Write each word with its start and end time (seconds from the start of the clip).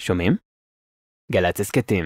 שומעים? 0.00 0.32
גל"צ 1.32 1.60
הסכתים. 1.60 2.04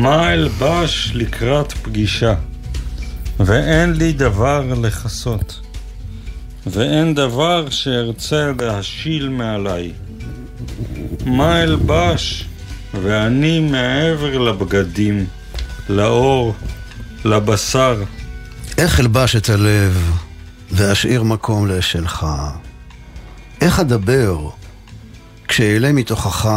מה 0.00 0.32
אלבש 0.32 1.10
לקראת 1.14 1.72
פגישה? 1.72 2.34
ואין 3.40 3.92
לי 3.92 4.12
דבר 4.12 4.74
לכסות, 4.82 5.60
ואין 6.66 7.14
דבר 7.14 7.70
שארצה 7.70 8.52
להשיל 8.60 9.28
מעליי. 9.28 9.92
מה 11.26 11.62
אלבש? 11.62 12.44
ואני 13.02 13.60
מעבר 13.60 14.38
לבגדים, 14.38 15.26
לאור, 15.88 16.54
לבשר. 17.24 18.02
איך 18.78 19.00
אלבש 19.00 19.36
את 19.36 19.48
הלב 19.48 20.12
ואשאיר 20.70 21.22
מקום 21.22 21.66
לאשלך? 21.66 22.26
איך 23.60 23.80
אדבר 23.80 24.48
כשאעלה 25.48 25.92
מתוכך 25.92 26.50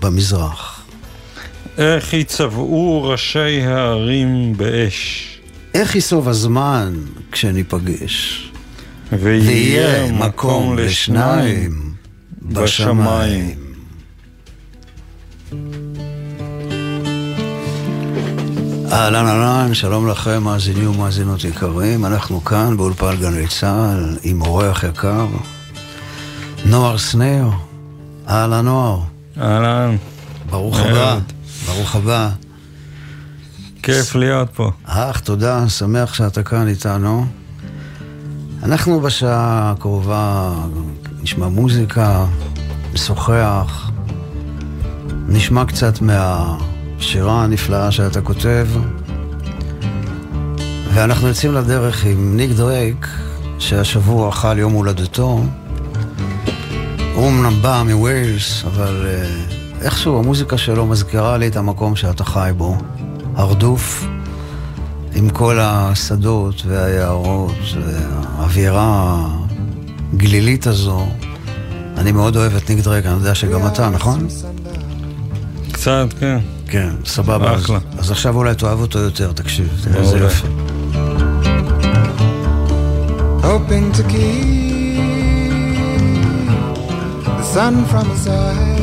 במזרח? 0.00 0.71
איך 1.78 2.12
יצבעו 2.12 3.02
ראשי 3.04 3.62
הערים 3.62 4.56
באש, 4.56 5.28
איך 5.74 5.94
ייסוב 5.94 6.28
הזמן 6.28 6.94
כשניפגש? 7.32 8.48
ויהיה 9.12 10.12
מקום 10.12 10.78
לשניים 10.78 11.94
בשמיים. 12.42 13.54
אהלן 18.92 19.26
אהלן, 19.26 19.74
שלום 19.74 20.08
לכם, 20.08 20.42
מאזינים 20.42 20.90
ומאזינות 20.90 21.44
יקרים. 21.44 22.04
אנחנו 22.04 22.44
כאן 22.44 22.76
באולפן 22.76 23.16
גלי 23.20 23.46
צה"ל 23.46 24.18
עם 24.22 24.42
אורח 24.42 24.84
יקר, 24.84 25.26
נוער 26.64 26.96
שנר. 26.96 27.48
אהלן 28.28 28.64
נוער, 28.64 29.00
אהלן, 29.40 29.96
ברוך. 30.50 30.80
הבא. 30.80 31.18
ברוך 31.66 31.96
הבא. 31.96 32.30
כיף 33.82 34.14
להיות 34.14 34.48
פה. 34.54 34.70
אך, 34.84 35.20
תודה, 35.20 35.68
שמח 35.68 36.14
שאתה 36.14 36.42
כאן 36.42 36.68
איתנו. 36.68 37.26
אנחנו 38.62 39.00
בשעה 39.00 39.70
הקרובה 39.70 40.54
נשמע 41.22 41.48
מוזיקה, 41.48 42.24
נשוחח, 42.92 43.90
נשמע 45.28 45.64
קצת 45.64 45.94
מהשירה 46.00 47.44
הנפלאה 47.44 47.90
שאתה 47.90 48.20
כותב, 48.20 48.68
ואנחנו 50.94 51.28
יוצאים 51.28 51.54
לדרך 51.54 52.04
עם 52.04 52.36
ניק 52.36 52.50
דרייק, 52.50 53.06
שהשבוע 53.58 54.32
חל 54.32 54.58
יום 54.58 54.72
הולדתו. 54.72 55.44
הוא 57.14 57.28
אמנם 57.28 57.62
בא 57.62 57.82
מווילס, 57.86 58.64
אבל 58.64 59.06
אה, 59.06 59.61
איכשהו 59.82 60.18
המוזיקה 60.18 60.58
שלו 60.58 60.86
מזכירה 60.86 61.36
לי 61.36 61.48
את 61.48 61.56
המקום 61.56 61.96
שאתה 61.96 62.24
חי 62.24 62.50
בו, 62.56 62.76
הרדוף, 63.34 64.06
עם 65.14 65.30
כל 65.30 65.58
השדות 65.60 66.62
והיערות 66.66 67.54
והאווירה 67.82 69.28
הגלילית 70.14 70.66
הזו. 70.66 71.06
אני 71.96 72.12
מאוד 72.12 72.36
אוהב 72.36 72.56
את 72.56 72.70
ניק 72.70 72.84
דרייק, 72.84 73.06
אני 73.06 73.14
יודע 73.14 73.34
שגם 73.34 73.66
אתה, 73.66 73.90
נכון? 73.90 74.26
קצת, 75.72 76.06
כן. 76.20 76.38
כן, 76.66 76.90
סבבה. 77.04 77.52
אז, 77.52 77.62
אחלה. 77.64 77.78
אז 77.98 78.10
עכשיו 78.10 78.36
אולי 78.36 78.54
תאהב 78.54 78.80
אותו 78.80 78.98
יותר, 78.98 79.32
תקשיב, 79.32 79.68
תראה 79.84 80.00
איזה. 80.00 80.18
יופי. 80.18 80.46
hoping 83.42 83.92
to 83.92 84.02
keep 84.04 84.96
the 87.38 87.44
sun 87.54 87.74
from 87.90 88.06
his 88.12 88.26
eyes. 88.28 88.81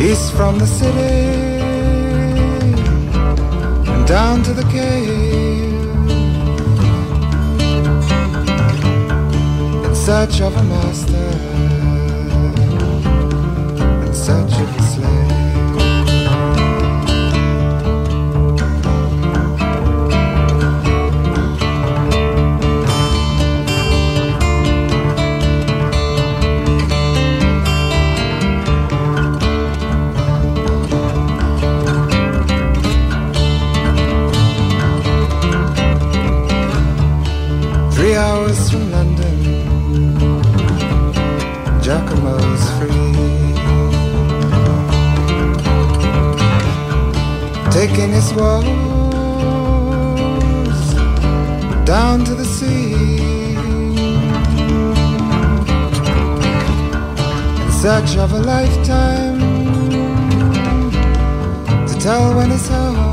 East 0.00 0.32
from 0.32 0.58
the 0.58 0.66
city 0.66 0.98
and 3.92 4.06
down 4.08 4.42
to 4.42 4.54
the 4.54 4.62
cave. 4.62 5.74
In 9.84 9.94
search 9.94 10.40
of 10.40 10.56
a 10.56 10.62
master, 10.62 11.79
hours 38.20 38.70
from 38.70 38.90
London, 38.90 39.36
Giacomo's 41.84 42.64
free. 42.76 43.14
Taking 47.70 48.10
his 48.18 48.28
woes 48.34 48.60
down 51.86 52.24
to 52.28 52.34
the 52.34 52.44
sea. 52.44 52.92
In 57.62 57.72
search 57.84 58.18
of 58.18 58.32
a 58.32 58.40
lifetime 58.54 59.40
to 61.88 61.94
tell 61.98 62.34
when 62.36 62.50
it's 62.52 62.68
home. 62.68 63.09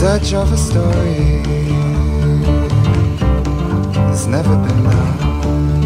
Search 0.00 0.32
of 0.32 0.50
a 0.50 0.56
story 0.56 1.42
that's 3.92 4.24
never 4.24 4.56
been 4.56 4.82
known. 4.82 5.79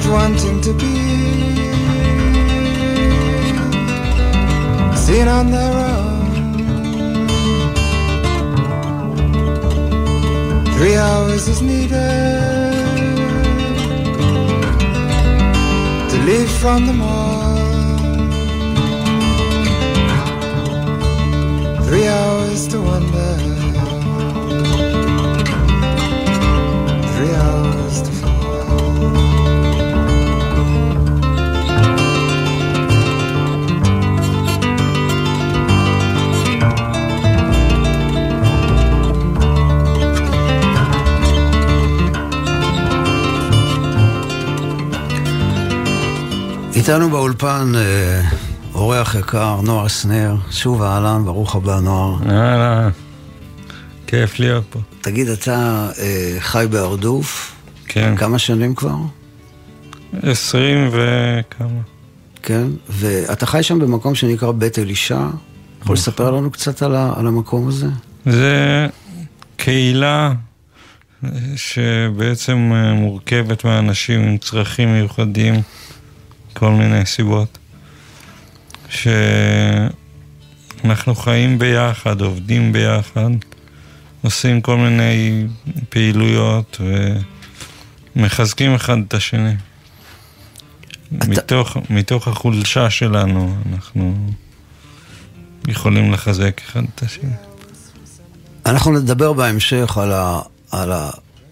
Not 0.00 0.12
wanting 0.12 0.60
to 0.62 0.72
be 0.72 0.96
seen 4.96 5.28
on 5.28 5.50
their 5.50 5.74
own. 5.92 6.30
Three 10.76 10.96
hours 10.96 11.48
is 11.48 11.60
needed 11.60 11.90
to 16.10 16.16
leave 16.24 16.50
from 16.50 16.86
the 16.86 16.94
mall. 16.94 17.56
Three 21.86 22.06
hours 22.06 22.68
to 22.68 22.80
wonder, 22.80 23.29
איתנו 46.80 47.10
באולפן 47.10 47.72
אה, 47.76 48.22
אורח 48.74 49.14
יקר, 49.14 49.60
נוער 49.60 49.88
סנר, 49.88 50.36
שוב 50.50 50.82
אהלן, 50.82 51.24
ברוך 51.24 51.56
הבא 51.56 51.80
נוער. 51.80 52.16
אהלן. 52.30 52.90
כיף 54.06 54.38
להיות 54.38 54.64
פה. 54.70 54.78
תגיד, 55.00 55.28
אתה 55.28 55.88
אה, 55.98 56.36
חי 56.38 56.66
בהרדוף? 56.70 57.56
כן. 57.86 58.16
כמה 58.16 58.38
שנים 58.38 58.74
כבר? 58.74 58.94
עשרים 60.22 60.88
וכמה. 60.92 61.80
כן, 62.42 62.66
ואתה 62.88 63.46
חי 63.46 63.62
שם 63.62 63.78
במקום 63.78 64.14
שנקרא 64.14 64.52
בית 64.52 64.78
אלישע. 64.78 65.26
יכול 65.82 65.94
לספר 65.94 66.30
לנו 66.30 66.50
קצת 66.50 66.82
על, 66.82 66.96
ה, 66.96 67.12
על 67.16 67.26
המקום 67.26 67.68
הזה? 67.68 67.86
זה 68.26 68.86
קהילה 69.56 70.32
שבעצם 71.56 72.72
אה, 72.74 72.94
מורכבת 72.94 73.64
מאנשים 73.64 74.20
עם 74.20 74.38
צרכים 74.38 74.92
מיוחדים, 74.92 75.54
כל 76.60 76.70
מיני 76.70 77.06
סיבות. 77.06 77.58
שאנחנו 78.88 79.94
חיים 81.14 81.58
ביחד, 81.58 82.20
עובדים 82.20 82.72
ביחד, 82.72 83.30
עושים 84.22 84.60
כל 84.60 84.76
מיני 84.76 85.46
פעילויות 85.88 86.80
ומחזקים 88.16 88.74
אחד 88.74 88.96
את 89.08 89.14
השני. 89.14 89.54
אתה- 91.18 91.26
מתוך, 91.28 91.76
מתוך 91.90 92.28
החולשה 92.28 92.90
שלנו 92.90 93.56
אנחנו 93.72 94.30
יכולים 95.68 96.12
לחזק 96.12 96.60
אחד 96.64 96.82
את 96.94 97.02
השני. 97.02 97.30
אנחנו 98.66 98.92
נדבר 98.92 99.32
בהמשך 99.32 99.98
על, 99.98 100.12
ה, 100.12 100.40
על 100.70 100.92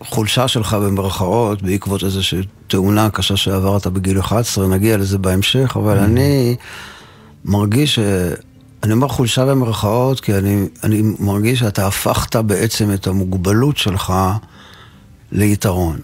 החולשה 0.01 0.49
שלך 0.49 0.75
במרכאות 0.75 1.63
בעקבות 1.63 2.05
איזושהי 2.05 2.39
תאונה 2.69 3.11
קשה 3.11 3.37
שעברת 3.37 3.87
בגיל 3.87 4.21
11, 4.21 4.67
נגיע 4.67 4.97
לזה 4.97 5.19
בהמשך, 5.19 5.77
אבל 5.77 5.99
אני 5.99 6.57
מרגיש 7.45 7.95
ש... 7.95 7.99
אני 8.83 8.93
אומר 8.93 9.09
חולשה 9.09 9.47
במרכאות 9.47 10.21
כי 10.21 10.35
אני, 10.35 10.67
אני 10.85 11.03
מרגיש 11.19 11.59
שאתה 11.59 11.87
הפכת 11.87 12.37
בעצם 12.37 12.93
את 12.93 13.07
המוגבלות 13.07 13.77
שלך 13.77 14.13
ליתרון. 15.33 15.99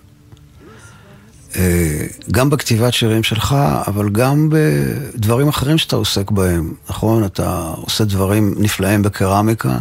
אה, 1.56 2.06
גם 2.30 2.50
בכתיבת 2.50 2.92
שירים 2.92 3.22
שלך, 3.22 3.56
אבל 3.86 4.08
גם 4.08 4.48
בדברים 4.52 5.48
אחרים 5.48 5.78
שאתה 5.78 5.96
עוסק 5.96 6.30
בהם, 6.30 6.74
נכון? 6.88 7.24
אתה 7.24 7.72
עושה 7.76 8.04
דברים 8.04 8.54
נפלאים 8.58 9.02
בקרמיקה. 9.02 9.78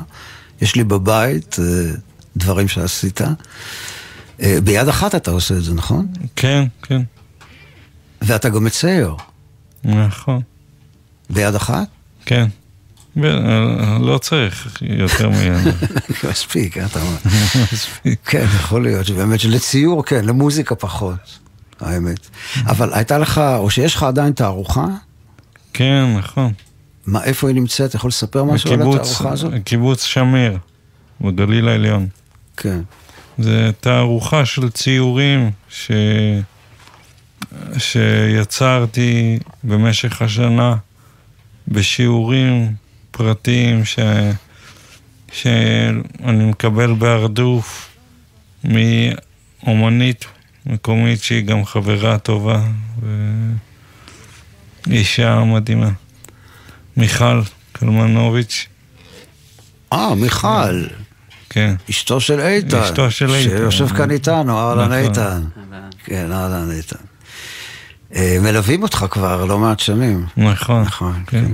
יש 0.62 0.76
לי 0.76 0.84
בבית 0.84 1.56
אה, 1.60 1.92
דברים 2.38 2.68
שעשית. 2.68 3.22
אה, 4.44 4.62
ביד 4.64 4.88
אחת 4.88 5.16
אתה 5.16 5.32
עושה 5.32 5.58
את 5.58 5.64
זה, 5.64 5.74
נכון? 5.74 6.08
כן, 6.36 6.66
כן, 6.82 7.02
ואתה 8.22 8.50
גם 8.50 8.64
מצייר. 8.64 9.16
נכון, 9.84 10.42
ביד 11.30 11.56
אחת? 11.56 11.88
כן. 12.26 12.48
לא 13.16 14.20
צריך 14.22 14.82
יותר 14.82 15.30
מזה. 15.30 15.72
מספיק, 16.30 16.78
אה, 16.78 16.86
אתה 16.86 17.02
אומר. 17.02 17.18
כן, 18.30 18.46
יכול 18.56 18.84
להיות 18.84 19.06
שבאמת 19.06 19.40
שלציור, 19.40 20.06
כן, 20.06 20.26
למוזיקה 20.26 20.76
פחות, 20.76 21.40
האמת. 21.80 22.30
אבל 22.66 22.94
הייתה 22.94 23.18
לך, 23.18 23.38
או 23.38 23.70
שיש 23.70 23.96
לך 23.96 24.04
עדיין 24.04 24.34
תערוכה? 24.34 24.86
כן, 25.74 26.16
נכון. 26.18 26.54
מה, 27.06 27.24
איפה 27.24 27.48
היא 27.48 27.56
נמצאת? 27.56 27.90
אתה 27.90 27.96
יכול 27.96 28.08
לספר 28.08 28.44
משהו 28.44 28.74
על 28.74 28.82
התערוכה 28.82 29.32
הזאת? 29.32 29.54
קיבוץ 29.64 30.04
שמיר, 30.04 30.58
בגליל 31.22 31.68
העליון. 31.68 32.08
כן. 32.58 32.82
זה 33.38 33.72
תערוכה 33.80 34.46
של 34.46 34.70
ציורים 34.70 35.52
ש... 35.70 35.92
שיצרתי 37.78 39.40
במשך 39.64 40.22
השנה 40.22 40.76
בשיעורים 41.68 42.74
פרטיים 43.12 43.86
ש... 43.86 44.00
שאני 45.32 46.46
מקבל 46.46 46.94
בהרדוף 46.94 47.96
מאומנית 48.64 50.26
מקומית 50.66 51.24
שהיא 51.24 51.46
גם 51.46 51.66
חברה 51.66 52.18
טובה 52.18 52.64
ואישה 54.88 55.44
מדהימה. 55.44 55.90
מיכל 56.98 57.42
קלמנוביץ', 57.72 58.68
אה, 59.94 60.16
מיכל, 60.16 60.86
כן. 61.54 61.76
אשתו 61.90 62.22
של 62.22 62.40
איתן. 62.40 62.78
אשתו 62.78 63.12
של 63.12 63.34
איתן. 63.34 63.50
שיושב 63.58 63.88
כאן 63.88 64.12
איתנו, 64.12 64.60
אהלן 64.60 64.86
נכון. 64.86 64.94
איתן. 65.10 65.42
כן, 66.06 66.32
אהלן 66.32 66.72
איתן. 66.72 66.96
אה, 68.16 68.38
מלווים 68.42 68.84
אותך 68.84 69.06
כבר 69.12 69.46
לא 69.46 69.60
מעט 69.60 69.80
שנים. 69.80 70.26
נכון. 70.38 70.82
נכון, 70.82 71.24
כן. 71.28 71.46
כן. 71.46 71.52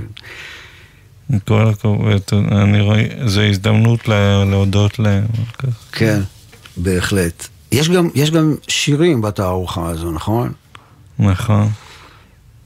עם 1.32 1.38
כל 1.38 1.68
הכבוד, 1.68 2.20
אני 2.52 2.80
רואה, 2.80 3.04
זו 3.26 3.40
הזדמנות 3.40 4.08
לה- 4.08 4.44
להודות 4.44 4.98
להם. 4.98 5.24
כן, 5.92 6.20
בהחלט. 6.76 7.48
יש 7.72 7.88
גם, 7.88 8.08
יש 8.14 8.30
גם 8.30 8.54
שירים 8.68 9.22
בתערוכה 9.22 9.88
הזו, 9.88 10.10
נכון? 10.12 10.52
נכון. 11.18 11.68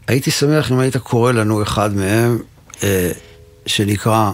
הייתי 0.09 0.31
שמח 0.31 0.73
אם 0.73 0.79
היית 0.79 0.97
קורא 0.97 1.33
לנו 1.33 1.63
אחד 1.63 1.95
מהם, 1.95 2.39
אה, 2.83 3.11
שנקרא 3.67 4.31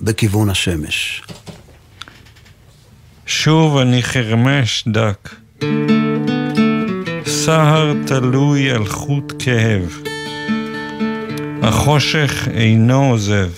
בכיוון 0.00 0.50
השמש. 0.50 1.22
שוב 3.34 3.76
אני 3.78 4.02
חרמש 4.02 4.84
דק. 4.88 5.34
סהר 7.26 7.92
תלוי 8.06 8.70
על 8.70 8.84
חוט 8.86 9.32
כאב. 9.38 10.02
החושך 11.62 12.48
אינו 12.54 13.10
עוזב. 13.10 13.50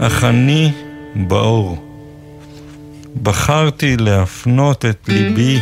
אך 0.00 0.24
אני 0.24 0.72
באור. 1.14 1.78
בחרתי 3.22 3.96
להפנות 3.96 4.84
את 4.84 5.08
ליבי 5.08 5.58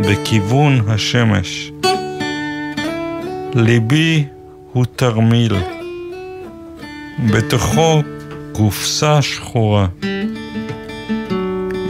בכיוון 0.00 0.80
השמש. 0.88 1.72
ליבי 3.54 4.24
הוא 4.72 4.84
תרמיל. 4.96 5.54
בתוכו 7.32 8.02
קופסה 8.52 9.22
שחורה. 9.22 9.86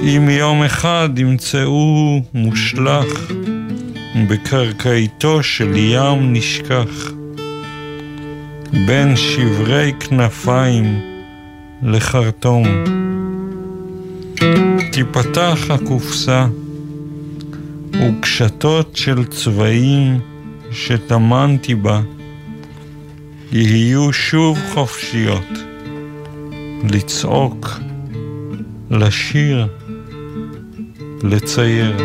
אם 0.02 0.28
יום 0.30 0.62
אחד 0.62 1.10
ימצאו 1.16 2.20
מושלך 2.34 3.32
בקרקעיתו 4.28 5.42
של 5.42 5.76
ים 5.76 6.32
נשכח, 6.32 7.12
בין 8.86 9.16
שברי 9.16 9.92
כנפיים 10.00 11.00
לחרטום. 11.82 12.64
תיפתח 14.92 15.58
הקופסה, 15.70 16.46
וקשתות 17.92 18.96
של 18.96 19.24
צבעים 19.24 20.20
שטמנתי 20.70 21.74
בה 21.74 22.00
יהיו 23.52 24.12
שוב 24.12 24.58
חופשיות 24.74 25.48
לצעוק, 26.90 27.68
לשיר, 28.90 29.68
לצייר. 31.24 31.96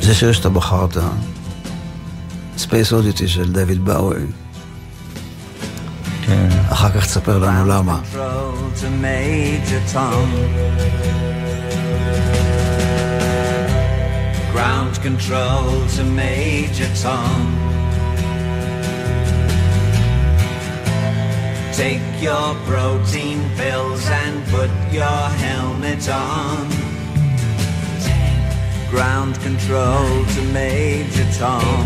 זה 0.00 0.14
שיר 0.14 0.32
שאתה 0.32 0.48
בחרת, 0.48 0.96
Space 2.56 2.92
Oddity 2.92 3.28
של 3.28 3.52
דיוויד 3.52 3.84
בואי. 3.84 4.45
כן. 6.95 6.95
אחר 6.95 6.95
כך 6.95 7.05
תספר 7.05 7.37
לנו 7.37 7.67
למה. 7.67 7.99
Control 8.13 8.71
to 8.81 8.89
Major 9.03 9.81
Tom. 9.93 10.27
Ground 14.53 14.93
control 15.07 15.67
to 15.95 16.03
Major 16.21 16.91
Tom. 17.03 17.41
Take 21.81 22.07
your 22.27 22.49
protein 22.69 23.39
pills 23.59 24.03
and 24.21 24.35
put 24.55 24.71
your 24.99 25.21
helmet 25.43 26.03
on. 26.09 26.63
Ground 28.93 29.33
control 29.47 30.09
to 30.33 30.41
Major 30.59 31.27
Tom. 31.39 31.85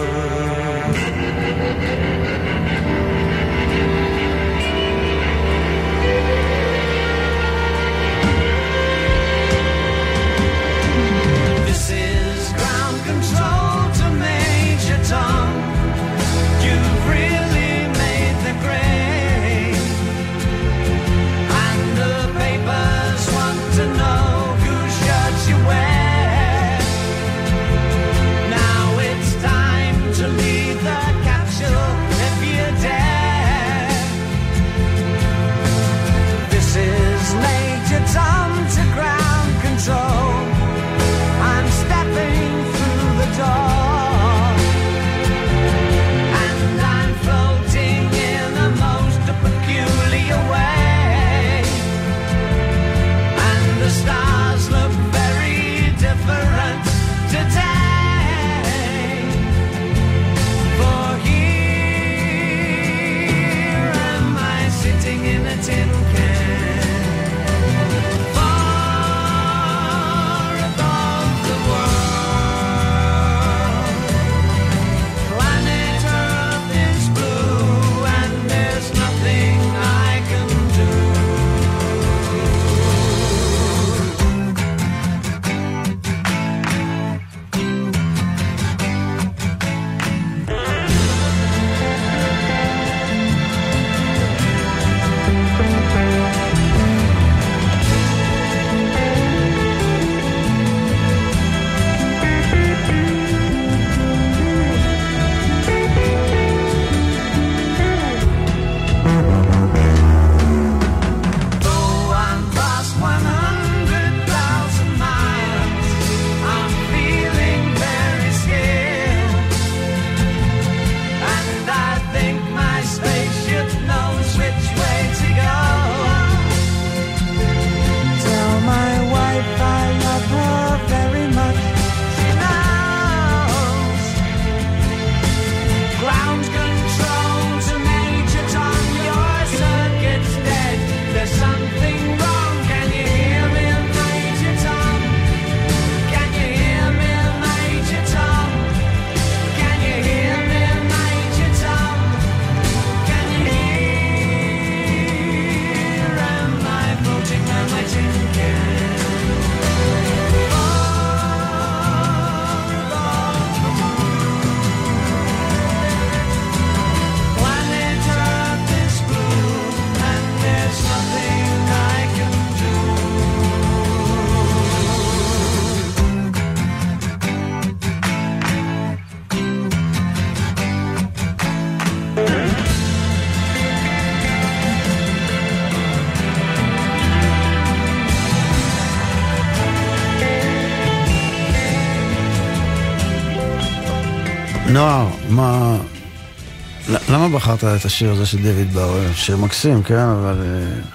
בחרת 197.31 197.63
את 197.63 197.85
השיר 197.85 198.11
הזה 198.11 198.25
של 198.25 198.37
דויד 198.37 198.73
באואר? 198.73 199.13
שיר 199.13 199.37
מקסים, 199.37 199.83
כן, 199.83 199.95
אבל... 199.95 200.43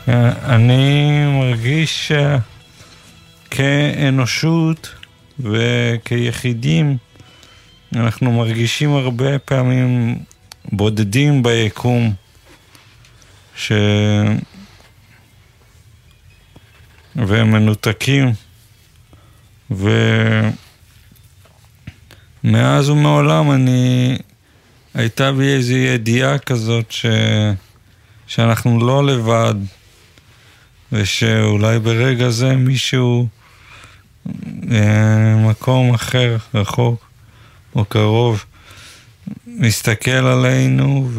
אה, 0.09 0.15
אה, 0.15 0.55
אני 0.55 1.11
מרגיש 1.39 2.13
אה, 2.13 2.39
כאנושות 3.51 4.95
וכיחידים, 5.41 6.97
אנחנו 7.97 8.33
מרגישים 8.33 8.95
הרבה 8.95 9.39
פעמים 9.39 10.19
בודדים 10.73 11.43
ביקום, 11.43 12.13
ש... 13.57 13.73
ומנותקים, 17.17 18.33
ומאז 19.71 20.51
ומעולם 22.91 23.51
אני... 23.51 24.19
הייתה 24.97 25.33
בי 25.33 25.49
איזו 25.49 25.75
ידיעה 25.75 26.39
כזאת 26.39 26.93
ש... 26.93 27.07
שאנחנו 28.27 28.87
לא 28.87 29.07
לבד, 29.07 29.55
ושאולי 30.93 31.79
ברגע 31.79 32.31
זה 32.31 32.57
מישהו, 32.57 33.29
אה, 34.71 35.37
מקום 35.51 35.95
אחר, 35.95 36.37
רחוק 36.55 37.09
או 37.75 37.85
קרוב, 37.85 38.45
מסתכל 39.47 40.11
עלינו 40.11 41.11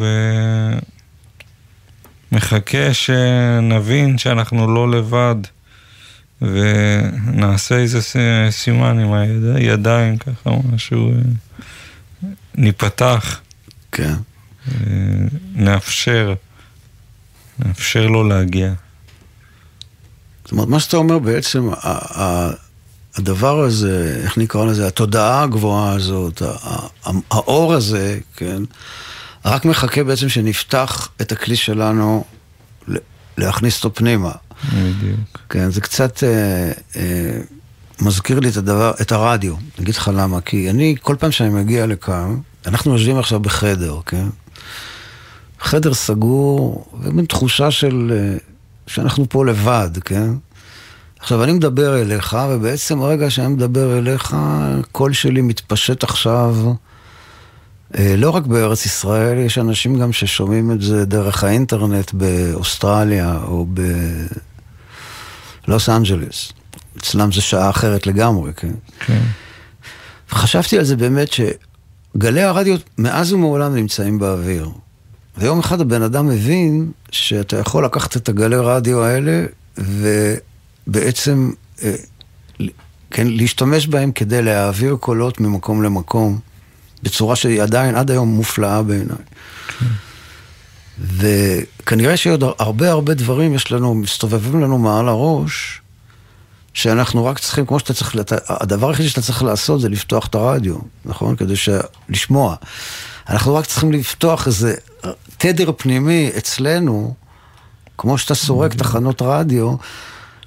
ומחכה 2.32 2.94
שנבין 2.94 4.18
שאנחנו 4.18 4.74
לא 4.74 4.90
לבד, 4.90 5.36
ונעשה 6.42 7.76
איזה 7.76 8.00
סימן 8.50 8.98
עם 8.98 9.12
הידיים, 9.54 10.16
ככה 10.18 10.50
משהו, 10.72 11.12
אה, 11.12 11.16
ניפתח. 12.54 13.40
כן. 13.98 14.14
נאפשר, 15.54 16.34
נאפשר 17.58 18.06
לו 18.06 18.28
להגיע. 18.28 18.72
זאת 20.44 20.52
אומרת, 20.52 20.68
מה 20.68 20.80
שאתה 20.80 20.96
אומר 20.96 21.18
בעצם, 21.18 21.70
הדבר 23.16 23.60
הזה, 23.60 24.20
איך 24.24 24.38
נקרא 24.38 24.64
לזה, 24.64 24.86
התודעה 24.86 25.42
הגבוהה 25.42 25.92
הזאת, 25.92 26.42
האור 27.30 27.74
הזה, 27.74 28.18
כן, 28.36 28.62
רק 29.44 29.64
מחכה 29.64 30.04
בעצם 30.04 30.28
שנפתח 30.28 31.08
את 31.20 31.32
הכלי 31.32 31.56
שלנו, 31.56 32.24
להכניס 33.38 33.84
אותו 33.84 33.94
פנימה. 33.94 34.32
בדיוק. 34.64 35.38
כן, 35.48 35.70
זה 35.70 35.80
קצת 35.80 36.24
אה, 36.24 36.72
אה, 36.96 37.40
מזכיר 38.00 38.40
לי 38.40 38.48
את 38.48 38.56
הדבר, 38.56 38.92
את 39.00 39.12
הרדיו. 39.12 39.54
אני 39.54 39.82
אגיד 39.84 39.94
לך 39.94 40.10
למה, 40.14 40.40
כי 40.40 40.70
אני, 40.70 40.94
כל 41.02 41.16
פעם 41.18 41.32
שאני 41.32 41.48
מגיע 41.48 41.86
לכאן, 41.86 42.36
אנחנו 42.66 42.92
יושבים 42.92 43.18
עכשיו 43.18 43.40
בחדר, 43.40 43.98
כן? 44.06 44.26
חדר 45.60 45.94
סגור, 45.94 46.84
ומין 47.02 47.24
תחושה 47.24 47.70
של, 47.70 48.12
אה, 48.14 48.36
שאנחנו 48.86 49.28
פה 49.28 49.46
לבד, 49.46 49.90
כן? 50.04 50.30
עכשיו, 51.20 51.44
אני 51.44 51.52
מדבר 51.52 52.00
אליך, 52.02 52.36
ובעצם 52.50 53.02
הרגע 53.02 53.30
שאני 53.30 53.48
מדבר 53.48 53.98
אליך, 53.98 54.36
הקול 54.38 55.12
שלי 55.12 55.40
מתפשט 55.40 56.04
עכשיו, 56.04 56.56
אה, 57.98 58.14
לא 58.16 58.30
רק 58.30 58.46
בארץ 58.46 58.86
ישראל, 58.86 59.38
יש 59.38 59.58
אנשים 59.58 59.98
גם 59.98 60.12
ששומעים 60.12 60.72
את 60.72 60.82
זה 60.82 61.04
דרך 61.04 61.44
האינטרנט 61.44 62.12
באוסטרליה 62.12 63.38
או 63.42 63.66
בלוס 65.66 65.88
אנג'לס. 65.88 66.52
אצלם 66.98 67.32
זה 67.32 67.40
שעה 67.40 67.70
אחרת 67.70 68.06
לגמרי, 68.06 68.52
כן? 68.56 68.74
כן. 69.06 69.22
וחשבתי 70.32 70.78
על 70.78 70.84
זה 70.84 70.96
באמת 70.96 71.28
שגלי 72.16 72.42
הרדיו 72.42 72.76
מאז 72.98 73.32
ומעולם 73.32 73.74
נמצאים 73.74 74.18
באוויר. 74.18 74.68
ויום 75.38 75.58
אחד 75.58 75.80
הבן 75.80 76.02
אדם 76.02 76.28
מבין 76.28 76.92
שאתה 77.10 77.56
יכול 77.58 77.84
לקחת 77.84 78.16
את 78.16 78.28
הגלי 78.28 78.56
רדיו 78.56 79.02
האלה 79.02 79.46
ובעצם, 80.86 81.50
אה, 81.82 81.94
כן, 83.10 83.26
להשתמש 83.26 83.86
בהם 83.86 84.12
כדי 84.12 84.42
להעביר 84.42 84.96
קולות 84.96 85.40
ממקום 85.40 85.82
למקום, 85.82 86.38
בצורה 87.02 87.36
שהיא 87.36 87.62
עדיין 87.62 87.94
עד 87.94 88.10
היום 88.10 88.28
מופלאה 88.28 88.82
בעיניי. 88.82 89.16
וכנראה 91.00 92.16
שעוד 92.16 92.44
הרבה 92.58 92.90
הרבה 92.90 93.14
דברים 93.14 93.54
יש 93.54 93.72
לנו, 93.72 93.94
מסתובבים 93.94 94.60
לנו 94.60 94.78
מעל 94.78 95.08
הראש, 95.08 95.80
שאנחנו 96.78 97.24
רק 97.24 97.38
צריכים, 97.38 97.66
כמו 97.66 97.78
שאתה 97.78 97.94
צריך, 97.94 98.16
הדבר 98.48 98.88
היחידי 98.88 99.08
שאתה 99.08 99.22
צריך 99.22 99.42
לעשות 99.42 99.80
זה 99.80 99.88
לפתוח 99.88 100.26
את 100.26 100.34
הרדיו, 100.34 100.76
נכון? 101.04 101.36
כדי 101.36 101.56
ש... 101.56 101.68
לשמוע. 102.08 102.56
אנחנו 103.28 103.54
רק 103.54 103.66
צריכים 103.66 103.92
לפתוח 103.92 104.46
איזה 104.46 104.74
תדר 105.38 105.72
פנימי 105.76 106.30
אצלנו, 106.38 107.14
כמו 107.98 108.18
שאתה 108.18 108.34
סורק 108.34 108.74
תחנות 108.74 109.22
רדיו, 109.22 109.76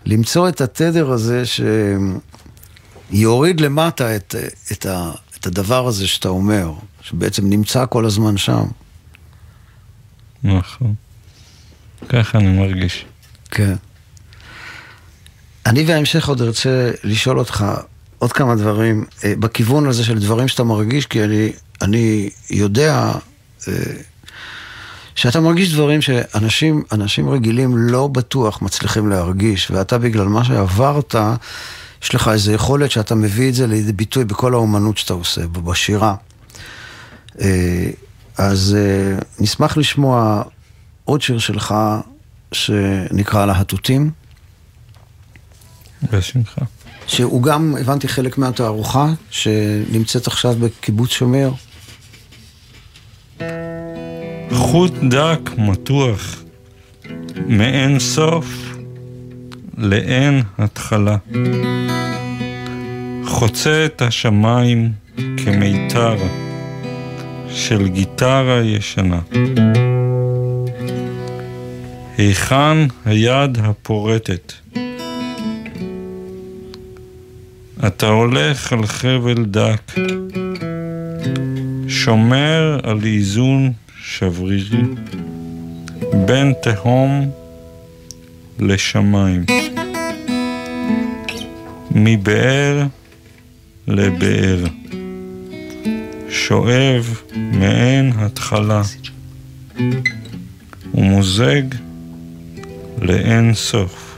למצוא 0.05 0.50
את 0.50 0.61
התדר 0.61 1.11
הזה 1.11 1.43
שיוריד 3.11 3.61
למטה 3.61 4.15
את, 4.15 4.35
את, 4.71 4.85
ה, 4.85 5.11
את 5.39 5.45
הדבר 5.47 5.88
הזה 5.88 6.07
שאתה 6.07 6.29
אומר, 6.29 6.71
שבעצם 7.01 7.50
נמצא 7.50 7.85
כל 7.89 8.05
הזמן 8.05 8.38
שם. 8.38 8.63
נכון. 10.43 10.93
ככה 12.09 12.38
אני 12.38 12.57
מרגיש. 12.57 13.05
כן. 13.51 13.75
אני 15.65 15.84
בהמשך 15.84 16.27
עוד 16.27 16.41
ארצה 16.41 16.91
לשאול 17.03 17.39
אותך 17.39 17.65
עוד 18.20 18.34
כמה 18.34 18.56
דברים 18.56 19.06
אה, 19.24 19.34
בכיוון 19.39 19.88
הזה 19.88 20.03
של 20.03 20.20
דברים 20.20 20.48
שאתה 20.48 20.63
מרגיש, 20.63 21.06
כי 21.06 21.24
אני, 21.24 21.51
אני 21.82 22.30
יודע 22.50 23.12
אה, 23.68 23.74
שאתה 25.15 25.39
מרגיש 25.39 25.74
דברים 25.74 26.01
שאנשים 26.01 26.84
אנשים 26.91 27.30
רגילים 27.30 27.77
לא 27.77 28.08
בטוח 28.08 28.62
מצליחים 28.62 29.10
להרגיש, 29.10 29.72
ואתה 29.72 29.98
בגלל 29.98 30.27
מה 30.27 30.44
שעברת, 30.44 31.15
יש 32.03 32.15
לך 32.15 32.27
איזו 32.27 32.51
יכולת 32.51 32.91
שאתה 32.91 33.15
מביא 33.15 33.50
את 33.50 33.53
זה 33.53 33.68
לידי 33.68 33.94
ביטוי 33.94 34.25
בכל 34.25 34.53
האומנות 34.53 34.98
שאתה 34.98 35.13
עושה, 35.13 35.48
בשירה. 35.48 36.15
אה, 37.41 37.89
אז 38.38 38.77
נשמח 39.39 39.77
לשמוע 39.77 40.44
עוד 41.06 41.22
שיר 41.22 41.39
שלך 41.39 41.75
שנקרא 42.52 43.45
להטוטים. 43.45 44.20
בשמחה. 46.13 46.61
שהוא 47.07 47.43
גם, 47.43 47.75
הבנתי, 47.79 48.07
חלק 48.07 48.37
מהתערוכה 48.37 49.13
שנמצאת 49.29 50.27
עכשיו 50.27 50.55
בקיבוץ 50.59 51.11
שומר. 51.11 51.51
חוט 54.51 54.91
דק 55.09 55.49
מתוח 55.57 56.43
מאין 57.47 57.99
סוף 57.99 58.45
לאין 59.77 60.43
התחלה. 60.57 61.17
חוצה 63.25 63.85
את 63.85 64.01
השמיים 64.01 64.91
כמיתר 65.15 66.15
של 67.49 67.87
גיטרה 67.87 68.61
ישנה. 68.63 69.19
היכן 72.17 72.77
היד 73.05 73.57
הפורטת? 73.61 74.53
אתה 77.88 78.08
הולך 78.08 78.74
על 78.74 78.86
חבל 78.86 79.46
דק, 79.46 79.96
שומר 81.88 82.80
על 82.84 83.00
איזון 83.04 83.72
שברירי 84.04 84.82
בין 86.26 86.54
תהום 86.62 87.32
לשמיים, 88.60 89.46
מבאר 91.91 92.86
לבאר, 93.88 94.65
שואב 96.30 97.22
מעין 97.36 98.12
התחלה 98.15 98.82
ומוזג 100.94 101.63
לאין 103.02 103.54
סוף. 103.54 104.12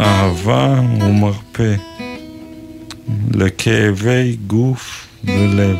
אהבה 0.00 0.80
ומרפא 1.00 1.89
לכאבי 3.34 4.36
גוף 4.46 5.06
ולב. 5.24 5.78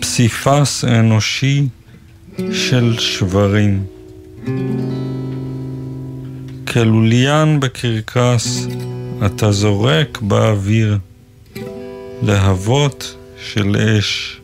פסיפס 0.00 0.84
אנושי 0.84 1.68
של 2.52 2.98
שברים. 2.98 3.84
כלוליין 6.72 7.60
בקרקס 7.60 8.66
אתה 9.26 9.52
זורק 9.52 10.18
באוויר 10.20 10.98
להבות 12.22 13.16
של 13.52 13.76
אש, 13.76 14.40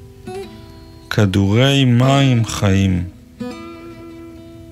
כדורי 1.11 1.85
מים 1.85 2.45
חיים, 2.45 3.05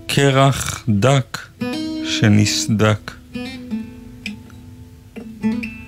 קרח 0.06 0.84
דק 0.88 1.38
שנסדק. 2.04 3.21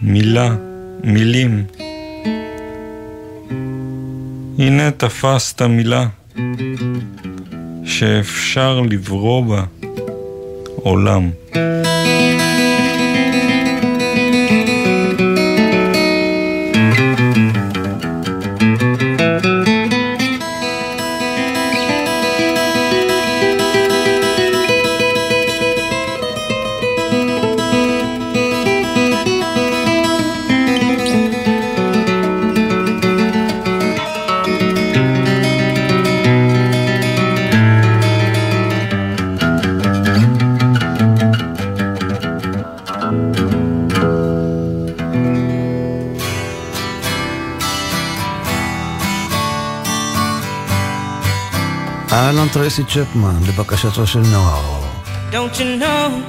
מילה, 0.06 0.54
מילים. 1.04 1.64
הנה 4.58 4.90
תפסת 4.90 5.62
מילה 5.62 6.06
שאפשר 7.84 8.80
לברוא 8.80 9.44
בה 9.44 9.64
עולם. 10.74 11.30
אהלן 52.13 52.47
טרייסי 52.47 52.83
צ'פמן, 52.83 53.35
לבקשתו 53.47 54.07
של 54.07 54.19
נוער. 54.19 54.79
Don't 55.31 55.59
you 55.59 55.77
know 55.81 56.23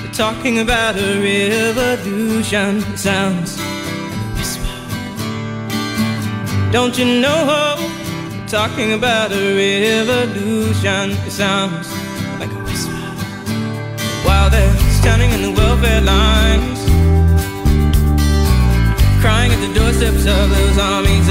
they're 0.00 0.16
talking 0.24 0.56
about 0.64 0.94
a 0.96 1.08
revolution 1.28 2.72
it 2.92 2.98
sounds 3.08 3.50
like 3.58 4.20
a 4.20 4.30
whisper. 4.36 4.74
Don't 6.76 6.94
you 7.00 7.06
know 7.24 7.40
they're 8.30 8.50
talking 8.58 8.90
about 8.98 9.28
a 9.40 9.44
revolution 9.62 11.06
it 11.28 11.34
sounds 11.42 11.86
like 12.40 12.52
a 12.58 12.62
whisper. 12.66 13.04
While 14.26 14.48
they're 14.54 14.76
standing 15.00 15.30
in 15.36 15.40
the 15.46 15.52
welfare 15.60 16.02
lines, 16.14 16.80
crying 19.22 19.50
at 19.56 19.60
the 19.66 19.72
doorsteps 19.78 20.24
of 20.36 20.44
those 20.56 20.78
armies 20.94 21.22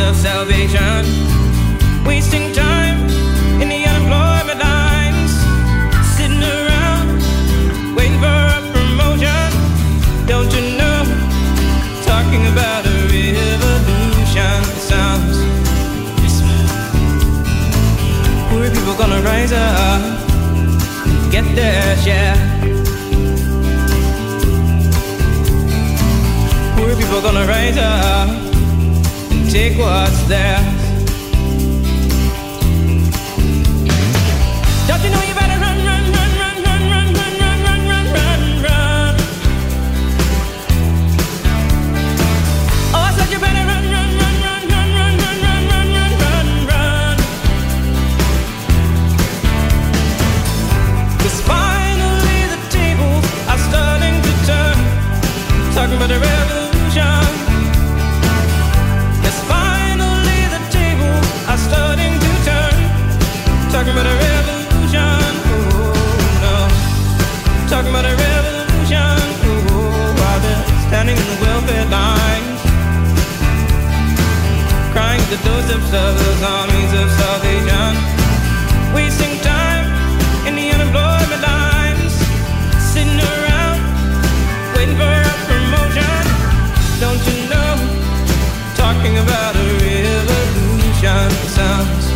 Don't 10.26 10.52
you 10.52 10.76
know? 10.76 11.04
Talking 12.04 12.46
about 12.52 12.84
a 12.86 12.96
revolution 13.06 14.64
sounds 14.90 15.38
Poor 18.50 18.70
people 18.70 18.94
gonna 18.94 19.22
rise 19.22 19.52
up 19.52 20.02
and 21.06 21.30
get. 21.30 21.44
Poor 26.76 26.96
people 26.96 27.20
gonna 27.20 27.46
rise 27.46 27.78
up 27.78 28.28
and 29.30 29.50
take 29.50 29.78
what's 29.78 30.22
there. 30.28 30.75
The 75.30 75.36
doorsteps 75.38 75.92
of 75.92 76.12
those 76.18 76.42
armies 76.42 76.92
of 76.92 77.10
salvation. 77.10 77.92
Wasting 78.94 79.40
time 79.40 79.86
in 80.46 80.54
the 80.54 80.70
unemployment 80.70 81.42
lines. 81.42 82.14
Sitting 82.78 83.18
around 83.18 83.80
waiting 84.76 84.94
for 84.94 85.10
a 85.10 85.34
promotion. 85.50 86.22
Don't 87.00 87.22
you 87.26 87.48
know? 87.50 87.74
Talking 88.76 89.18
about 89.18 89.56
a 89.56 89.66
revolution 89.82 91.30
sounds 91.50 92.15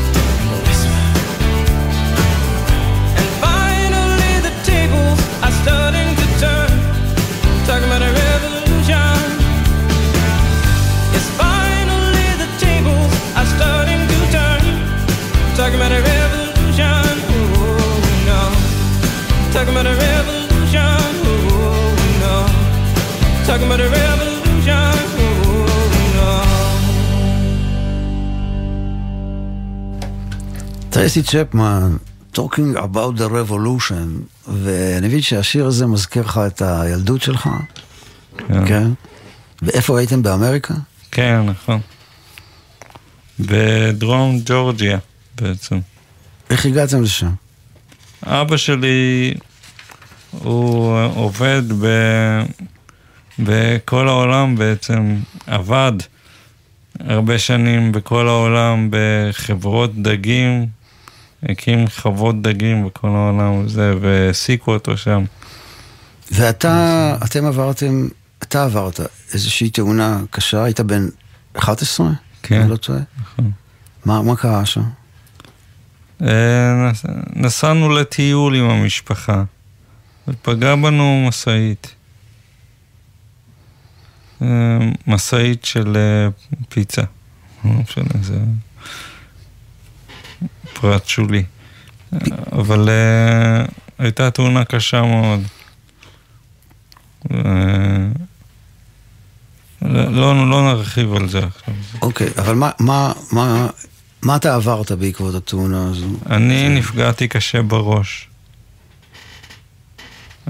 Talking 19.61 19.77
about 19.77 19.87
a 19.87 19.96
revolution. 20.09 21.11
Oh 21.53 21.92
no. 22.23 22.37
Talking 23.46 23.66
about 23.68 23.83
a 23.87 23.90
revolution. 24.01 24.94
Oh 25.44 25.88
no. 26.16 26.31
טרייסי 30.90 31.23
צ'פמן, 31.23 31.96
Talking 32.35 32.77
about 32.77 33.18
the 33.18 33.29
revolution, 33.29 34.23
ואני 34.49 35.07
מבין 35.07 35.20
שהשיר 35.20 35.66
הזה 35.66 35.87
מזכיר 35.87 36.23
לך 36.23 36.40
את 36.46 36.62
הילדות 36.62 37.23
שלך, 37.23 37.49
כן. 38.38 38.66
כן? 38.66 38.90
ואיפה 39.62 39.99
הייתם 39.99 40.23
באמריקה? 40.23 40.75
כן, 41.11 41.42
נכון. 41.46 41.81
בדרום 43.40 44.40
ג'ורג'יה 44.44 44.99
בעצם. 45.40 45.79
איך 46.51 46.66
הגעתם 46.66 47.03
לשם? 47.03 47.31
אבא 48.27 48.57
שלי 48.57 49.35
הוא 50.31 50.97
עובד 51.14 51.62
ב... 51.81 51.87
בכל 53.38 54.09
העולם 54.09 54.57
בעצם, 54.57 55.16
עבד 55.47 55.93
הרבה 57.01 57.38
שנים 57.38 57.93
בכל 57.93 58.29
העולם 58.29 58.88
בחברות 58.90 60.03
דגים, 60.03 60.66
הקים 61.43 61.85
חוות 61.88 62.43
דגים 62.43 62.87
בכל 62.87 63.09
העולם 63.09 63.64
וזה, 63.64 63.95
והעסיקו 64.01 64.73
אותו 64.73 64.97
שם. 64.97 65.25
ואתה, 66.33 67.16
אתם 67.25 67.45
עברתם, 67.47 68.09
אתה 68.43 68.64
עברת 68.64 69.01
איזושהי 69.35 69.71
תאונה 69.71 70.21
קשה, 70.31 70.64
היית 70.64 70.81
בן 70.81 71.09
11? 71.59 72.11
כן. 72.43 72.61
אני 72.61 72.71
לא 72.71 72.77
טועה. 72.77 72.99
נכון. 73.23 73.51
מה, 74.05 74.23
מה 74.23 74.37
קרה 74.37 74.66
שם? 74.66 74.83
אה, 76.23 76.29
נס- 76.90 77.05
נסענו 77.37 77.88
לטיול 77.88 78.55
עם 78.57 78.71
המשפחה, 78.71 79.43
ופגע 80.29 80.75
בנו 80.75 81.25
משאית. 81.29 81.95
אה, 84.43 84.49
משאית 85.07 85.65
של 85.65 85.97
אה, 85.97 86.29
פיצה. 86.69 87.03
לא 87.65 87.71
משנה, 87.71 88.23
זה 88.23 88.39
פרט 90.73 91.07
שולי. 91.07 91.45
אבל 92.53 92.89
אה, 92.89 93.65
הייתה 93.99 94.31
תאונה 94.31 94.65
קשה 94.65 95.03
מאוד. 95.03 95.41
לא, 99.83 100.13
לא, 100.13 100.51
לא 100.51 100.73
נרחיב 100.73 101.15
על 101.15 101.29
זה 101.29 101.39
עכשיו. 101.39 101.75
אוקיי, 102.03 102.29
אבל 102.39 102.55
מה, 102.55 102.71
מה, 102.79 103.13
מה, 103.33 103.67
מה 104.23 104.37
אתה 104.37 104.55
עברת 104.55 104.93
בעקבות 104.93 105.35
התאונה 105.35 105.89
הזו? 105.91 106.07
אני 106.31 106.69
נפגעתי 106.69 107.29
קשה 107.29 107.63
בראש. 107.63 108.30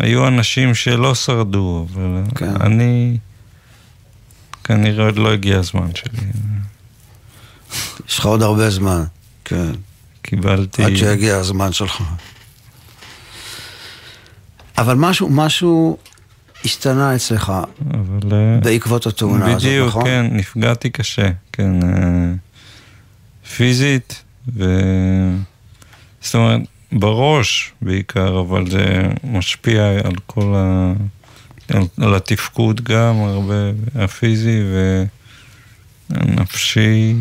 היו 0.01 0.29
אנשים 0.29 0.75
שלא 0.75 1.15
שרדו, 1.15 1.87
אבל 1.93 2.23
כן. 2.35 2.61
אני... 2.61 3.19
כנראה 4.65 5.05
עוד 5.05 5.17
לא 5.17 5.33
הגיע 5.33 5.59
הזמן 5.59 5.89
שלי. 5.95 6.21
יש 8.09 8.19
לך 8.19 8.27
עוד 8.27 8.43
הרבה 8.43 8.71
זמן, 8.71 9.05
כן. 9.45 9.73
קיבלתי... 10.23 10.85
עד 10.85 10.97
שיגיע 10.97 11.37
הזמן 11.37 11.73
שלך. 11.73 12.03
אבל 14.79 14.95
משהו, 14.95 15.29
משהו 15.29 15.99
השתנה 16.65 17.17
אצלך 17.17 17.53
אבל... 17.91 18.33
אה, 18.33 18.59
בעקבות 18.63 19.07
התאונה 19.07 19.47
הזאת, 19.47 19.59
בדיוק, 19.59 19.89
נכון? 19.89 20.05
כן, 20.05 20.27
נפגעתי 20.31 20.91
קשה, 20.91 21.31
כן. 21.53 21.83
אה, 21.83 22.33
פיזית, 23.57 24.23
ו... 24.57 24.65
זאת 26.21 26.35
אומרת, 26.35 26.61
בראש 26.93 27.73
בעיקר, 27.83 28.41
אבל 28.41 28.71
זה 28.71 29.03
משפיע 29.25 29.89
על 30.05 30.15
כל 30.27 30.55
ה... 30.57 30.93
על, 31.75 31.83
על 32.01 32.15
התפקוד 32.15 32.81
גם, 32.81 33.17
הרבה, 33.17 33.55
הפיזי 33.95 34.63
והנפשי, 36.11 37.15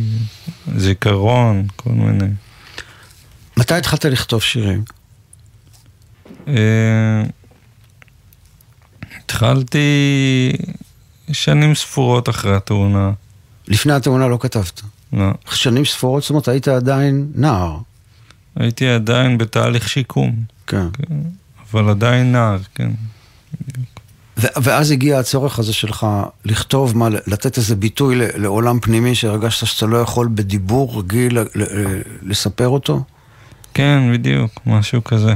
זיכרון, 0.76 1.68
כל 1.76 1.90
מיני. 1.90 2.34
מתי 3.58 3.74
התחלת 3.74 4.06
לכתוב 4.06 4.42
שירים? 4.42 4.84
אה, 6.48 7.24
התחלתי 9.18 10.52
שנים 11.32 11.76
ספורות 11.76 12.30
אחרי 12.30 12.56
התאונה. 12.56 13.12
לפני 13.68 13.94
התאונה 13.94 14.28
לא 14.28 14.38
כתבת. 14.42 14.82
לא. 15.14 15.32
שנים 15.52 15.86
ספורות, 15.86 16.22
זאת 16.22 16.30
אומרת, 16.30 16.48
היית 16.48 16.68
עדיין 16.68 17.32
נער. 17.36 17.78
הייתי 18.60 18.88
עדיין 18.90 19.38
בתהליך 19.38 19.90
שיקום, 19.90 20.36
כן. 20.68 20.88
אבל 21.72 21.90
עדיין 21.90 22.32
נער, 22.32 22.58
כן. 22.76 22.92
ואז 24.38 24.92
הגיע 24.92 25.20
הצורך 25.20 25.60
הזה 25.60 25.74
שלך 25.74 26.08
לכתוב 26.46 26.98
מה, 26.98 27.10
לתת 27.28 27.58
איזה 27.58 27.76
ביטוי 27.76 28.16
לעולם 28.36 28.80
פנימי 28.80 29.16
שהרגשת 29.16 29.68
שאתה 29.68 29.86
לא 29.86 29.98
יכול 29.98 30.30
בדיבור 30.34 31.00
רגיל 31.00 31.40
ל- 31.40 31.46
ל- 31.56 32.02
לספר 32.22 32.68
אותו? 32.68 33.04
כן, 33.74 34.00
בדיוק, 34.14 34.52
משהו 34.66 35.04
כזה. 35.04 35.36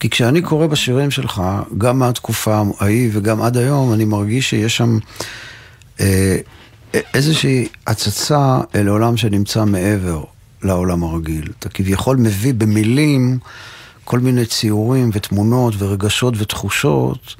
כי 0.00 0.10
כשאני 0.10 0.42
קורא 0.42 0.66
בשירים 0.66 1.10
שלך, 1.10 1.42
גם 1.78 1.98
מהתקופה 1.98 2.62
ההיא 2.80 3.10
וגם 3.12 3.42
עד 3.42 3.56
היום, 3.56 3.92
אני 3.92 4.04
מרגיש 4.04 4.50
שיש 4.50 4.76
שם 4.76 4.98
אה, 6.00 6.36
איזושהי 7.14 7.68
הצצה 7.86 8.58
אל 8.74 8.88
עולם 8.88 9.16
שנמצא 9.16 9.64
מעבר 9.64 10.24
לעולם 10.62 11.02
הרגיל. 11.02 11.52
אתה 11.58 11.68
כביכול 11.68 12.16
מביא 12.16 12.54
במילים 12.54 13.38
כל 14.04 14.18
מיני 14.18 14.46
ציורים 14.46 15.10
ותמונות 15.12 15.74
ורגשות 15.78 16.34
ותחושות 16.36 17.34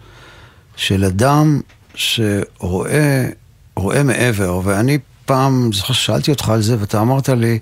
של 0.77 1.05
אדם 1.05 1.61
שרואה 1.95 3.29
רואה 3.77 4.03
מעבר. 4.03 4.61
ואני 4.65 4.99
פעם, 5.25 5.73
זוכר 5.73 5.95
ששאלתי 5.95 6.31
אותך 6.31 6.49
על 6.49 6.63
זה 6.63 6.77
ואתה 6.81 7.01
אמרת 7.01 7.29
לי, 7.29 7.59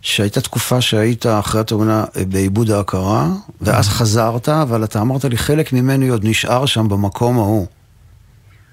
שהייתה 0.00 0.40
תקופה 0.40 0.80
שהיית 0.80 1.26
אחרי 1.26 1.60
התאונה 1.60 2.04
אה, 2.16 2.24
בעיבוד 2.24 2.70
ההכרה, 2.70 3.28
ואז 3.60 3.88
חזרת, 3.88 4.48
אבל 4.48 4.84
אתה 4.84 5.00
אמרת 5.00 5.24
לי, 5.24 5.36
חלק 5.36 5.72
ממני 5.72 6.08
עוד 6.08 6.24
נשאר 6.24 6.66
שם 6.66 6.88
במקום 6.88 7.38
ההוא. 7.38 7.66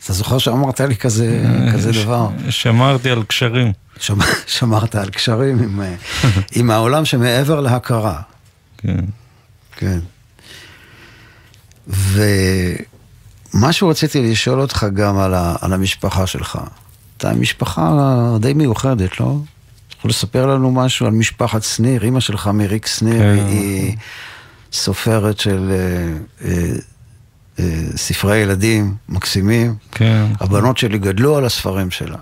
אתה 0.05 0.13
זוכר 0.13 0.37
שאמרת 0.37 0.81
לי 0.81 0.95
כזה, 0.95 1.43
כזה 1.73 1.93
ש- 1.93 1.97
דבר? 1.97 2.27
שמרתי 2.49 3.09
על 3.09 3.23
קשרים. 3.23 3.71
שמ- 3.99 4.13
שמרת 4.57 4.95
על 4.95 5.09
קשרים 5.09 5.59
עם, 5.63 5.81
אה, 5.81 5.95
עם 6.55 6.71
העולם 6.71 7.05
שמעבר 7.05 7.59
להכרה. 7.59 8.21
כן. 8.77 9.05
כן. 9.77 9.99
ומה 11.87 13.73
שרציתי 13.73 14.31
לשאול 14.31 14.61
אותך 14.61 14.85
גם 14.93 15.17
על, 15.17 15.33
ה, 15.33 15.55
על 15.61 15.73
המשפחה 15.73 16.27
שלך. 16.27 16.59
אתה 17.17 17.33
משפחה 17.33 17.91
די 18.39 18.53
מיוחדת, 18.53 19.19
לא? 19.19 19.37
יכול 19.99 20.09
לספר 20.09 20.45
לנו 20.45 20.71
משהו 20.71 21.05
על 21.05 21.11
משפחת 21.11 21.63
שניר? 21.63 22.03
אימא 22.03 22.19
שלך 22.19 22.47
מריק 22.53 22.85
שניר 22.87 23.19
כן. 23.21 23.45
היא 23.47 23.95
סופרת 24.73 25.39
של 25.39 25.71
אה, 25.71 25.77
אה, 26.47 26.51
אה, 26.51 26.71
ספרי 27.95 28.37
ילדים 28.37 28.95
מקסימים. 29.09 29.75
כן. 29.91 30.25
הבנות 30.39 30.77
שלי 30.77 30.97
גדלו 30.97 31.37
על 31.37 31.45
הספרים 31.45 31.91
שלה. 31.91 32.17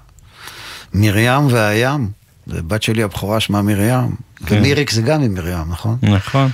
מרים 0.93 1.47
והים, 1.49 2.11
זה 2.47 2.61
בת 2.61 2.83
שלי 2.83 3.03
הבכורה 3.03 3.39
שמה 3.39 3.61
מרים. 3.61 4.15
כן. 4.45 4.57
ומיריק 4.57 4.91
זה 4.91 5.01
גם 5.01 5.21
עם 5.21 5.33
מרים, 5.33 5.69
נכון? 5.69 5.97
נכון. 6.01 6.51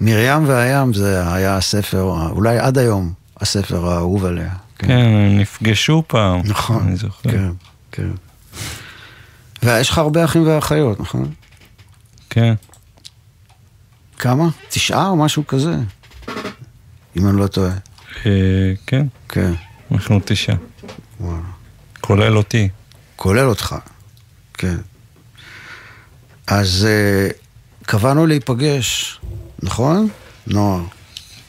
מרים 0.00 0.48
והים 0.48 0.94
זה 0.94 1.34
היה 1.34 1.56
הספר, 1.56 2.02
אולי 2.30 2.58
עד 2.58 2.78
היום, 2.78 3.12
הספר 3.40 3.86
האהוב 3.92 4.24
עליה. 4.24 4.50
כן, 4.78 4.90
הם 4.90 5.38
נפגשו 5.38 6.02
פעם. 6.06 6.40
נכון, 6.44 6.82
אני 6.86 6.96
זוכר. 6.96 7.30
כן, 7.30 7.48
כן. 7.92 8.08
ויש 9.62 9.90
לך 9.90 9.98
הרבה 9.98 10.24
אחים 10.24 10.46
ואחיות, 10.46 11.00
נכון? 11.00 11.30
כן. 12.30 12.54
כמה? 14.18 14.48
תשעה 14.68 15.08
או 15.08 15.16
משהו 15.16 15.46
כזה? 15.46 15.76
אם 17.16 17.28
אני 17.28 17.36
לא 17.36 17.46
טועה. 17.46 17.72
אה, 18.26 18.72
כן, 18.86 19.06
כן, 19.28 19.52
אנחנו 19.92 20.20
תשעה. 20.24 20.56
וואלה. 21.20 21.40
כולל 22.00 22.36
אותי. 22.36 22.68
כולל 23.16 23.48
אותך, 23.48 23.74
כן. 24.54 24.76
אז 26.46 26.88
אה, 26.90 27.28
קבענו 27.82 28.26
להיפגש, 28.26 29.20
נכון? 29.62 30.08
נוער, 30.46 30.82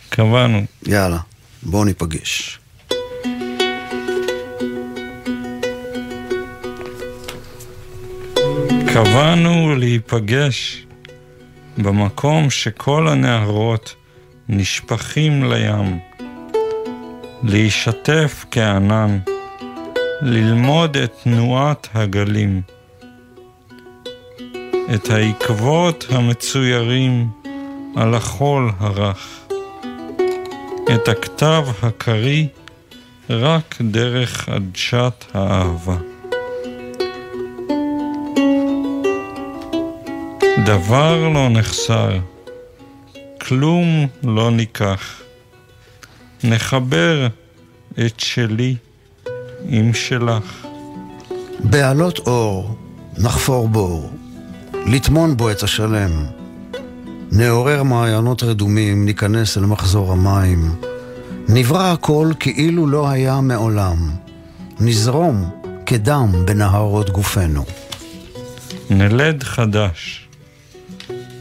קבענו. 0.09 0.65
יאללה, 0.87 1.19
בואו 1.63 1.83
ניפגש. 1.83 2.59
קבענו 8.93 9.75
להיפגש 9.75 10.85
במקום 11.77 12.49
שכל 12.49 13.07
הנהרות 13.07 13.95
נשפכים 14.49 15.43
לים, 15.43 15.99
להישטף 17.43 18.45
כענן, 18.51 19.19
ללמוד 20.21 20.97
את 20.97 21.13
תנועת 21.23 21.87
הגלים, 21.93 22.61
את 24.95 25.09
העקבות 25.09 26.05
המצוירים 26.09 27.27
על 27.95 28.13
החול 28.13 28.71
הרך, 28.79 29.39
את 30.95 31.07
הכתב 31.07 31.65
הקריא 31.81 32.47
רק 33.29 33.75
דרך 33.81 34.49
עדשת 34.49 35.25
האהבה. 35.33 35.97
דבר 40.65 41.29
לא 41.33 41.49
נחסר, 41.49 42.19
כלום 43.41 44.07
לא 44.23 44.51
ניקח. 44.51 45.22
נחבר 46.43 47.27
את 48.05 48.19
שלי 48.19 48.75
עם 49.69 49.93
שלך. 49.93 50.65
בעלות 51.59 52.19
אור, 52.19 52.77
נחפור 53.17 53.67
בור, 53.67 54.11
לטמון 54.85 55.37
בו 55.37 55.51
את 55.51 55.63
השלם. 55.63 56.11
נעורר 57.31 57.83
מעיינות 57.83 58.43
רדומים, 58.43 59.05
ניכנס 59.05 59.57
אל 59.57 59.65
מחזור 59.65 60.11
המים. 60.11 60.75
נברא 61.49 61.91
הכל 61.93 62.31
כאילו 62.39 62.87
לא 62.87 63.09
היה 63.09 63.41
מעולם. 63.41 63.97
נזרום 64.79 65.49
כדם 65.85 66.31
בנהרות 66.45 67.09
גופנו. 67.09 67.65
נלד 68.89 69.43
חדש, 69.43 70.27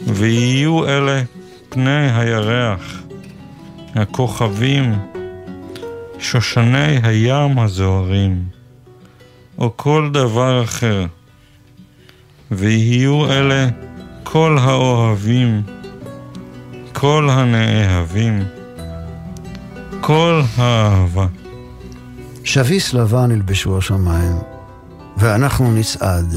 ויהיו 0.07 0.89
אלה 0.89 1.23
פני 1.69 2.11
הירח, 2.13 3.02
הכוכבים, 3.95 4.99
שושני 6.19 7.01
הים 7.03 7.59
הזוהרים, 7.59 8.45
או 9.59 9.77
כל 9.77 10.11
דבר 10.13 10.65
אחר, 10.65 11.07
ויהיו 12.51 13.33
אלה 13.33 13.69
כל 14.23 14.57
האוהבים, 14.61 15.63
כל 16.93 17.29
הנאהבים, 17.31 18.45
כל 20.01 20.43
האהבה. 20.57 21.27
שביס 22.45 22.95
לבן 22.95 23.31
ילבשו 23.31 23.79
השמיים, 23.79 24.37
ואנחנו 25.17 25.75
נצעד, 25.75 26.37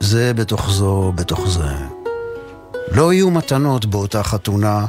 זה 0.00 0.34
בתוך 0.34 0.70
זו 0.70 1.12
בתוך 1.14 1.48
זה. 1.48 1.74
לא 2.92 3.12
יהיו 3.12 3.30
מתנות 3.30 3.86
באותה 3.86 4.22
חתונה, 4.22 4.86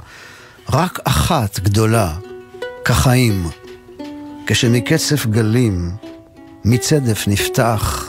רק 0.70 1.00
אחת 1.04 1.60
גדולה, 1.60 2.14
כחיים. 2.86 3.50
כשמקצף 4.48 5.26
גלים, 5.26 5.92
מצדף 6.66 7.28
נפתח, 7.28 8.08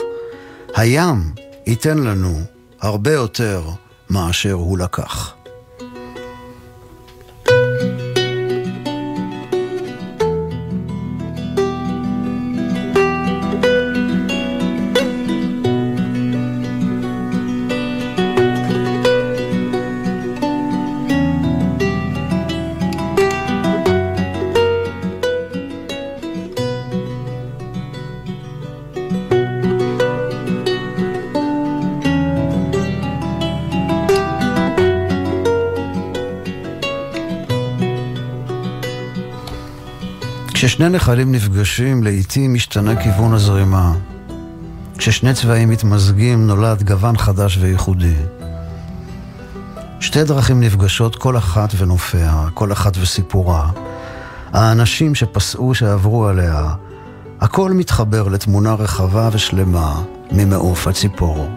הים 0.75 1.33
ייתן 1.67 1.97
לנו 1.97 2.41
הרבה 2.81 3.11
יותר 3.13 3.61
מאשר 4.09 4.51
הוא 4.51 4.77
לקח. 4.77 5.33
כששני 40.63 40.89
נחלים 40.89 41.31
נפגשים, 41.31 42.03
לעתים 42.03 42.53
משתנה 42.53 43.03
כיוון 43.03 43.33
הזרימה. 43.33 43.93
כששני 44.97 45.33
צבעים 45.33 45.69
מתמזגים, 45.69 46.47
נולד 46.47 46.83
גוון 46.83 47.17
חדש 47.17 47.57
וייחודי. 47.57 48.15
שתי 49.99 50.23
דרכים 50.23 50.59
נפגשות, 50.59 51.15
כל 51.15 51.37
אחת 51.37 51.69
ונופיה, 51.77 52.45
כל 52.53 52.71
אחת 52.71 52.97
וסיפורה. 52.97 53.69
האנשים 54.53 55.15
שפסעו, 55.15 55.75
שעברו 55.75 56.27
עליה, 56.27 56.73
הכל 57.41 57.71
מתחבר 57.71 58.27
לתמונה 58.27 58.73
רחבה 58.73 59.29
ושלמה 59.33 60.01
ממעוף 60.31 60.87
הציפור. 60.87 61.49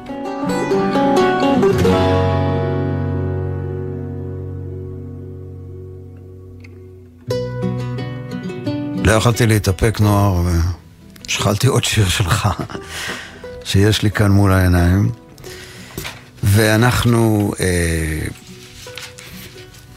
לא 9.07 9.13
יכולתי 9.13 9.47
להתאפק 9.47 10.01
נהר, 10.01 10.43
והשחלתי 11.25 11.67
עוד 11.67 11.85
שיר 11.85 12.09
שלך, 12.09 12.49
שיש 13.65 14.03
לי 14.03 14.11
כאן 14.11 14.31
מול 14.31 14.53
העיניים. 14.53 15.11
ואנחנו... 16.43 17.53
אה, 17.61 18.27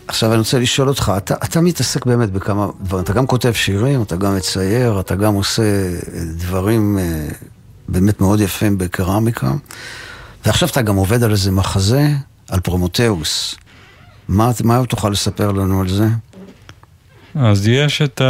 עכשיו 0.08 0.30
אני 0.30 0.40
רוצה 0.40 0.60
לשאול 0.60 0.90
אותך, 0.90 1.12
אתה, 1.18 1.34
אתה 1.44 1.62
מתעסק 1.62 2.06
באמת 2.06 2.32
בכמה 2.32 2.68
דברים, 2.82 3.04
אתה 3.04 3.14
גם 3.14 3.28
כותב 3.28 3.54
שירים, 3.54 4.02
אתה 4.02 4.16
גם 4.16 4.36
מצייר, 4.36 5.00
אתה 5.00 5.16
גם 5.16 5.34
עושה 5.34 5.64
דברים 6.38 6.98
אה, 7.00 7.28
באמת 7.88 8.22
מאוד 8.22 8.40
יפים 8.40 8.78
בקרמיקה, 8.78 9.52
ועכשיו 10.46 10.70
אתה 10.70 10.82
גם 10.82 10.96
עובד 10.96 11.24
על 11.24 11.32
איזה 11.32 11.52
מחזה, 11.52 12.10
על 12.50 12.60
פרומתאוס. 12.60 13.56
מה, 14.28 14.52
מה 14.64 14.86
תוכל 14.86 15.10
לספר 15.10 15.52
לנו 15.52 15.82
על 15.82 15.90
זה? 15.90 16.08
אז 17.36 17.68
יש 17.68 18.02
את 18.02 18.22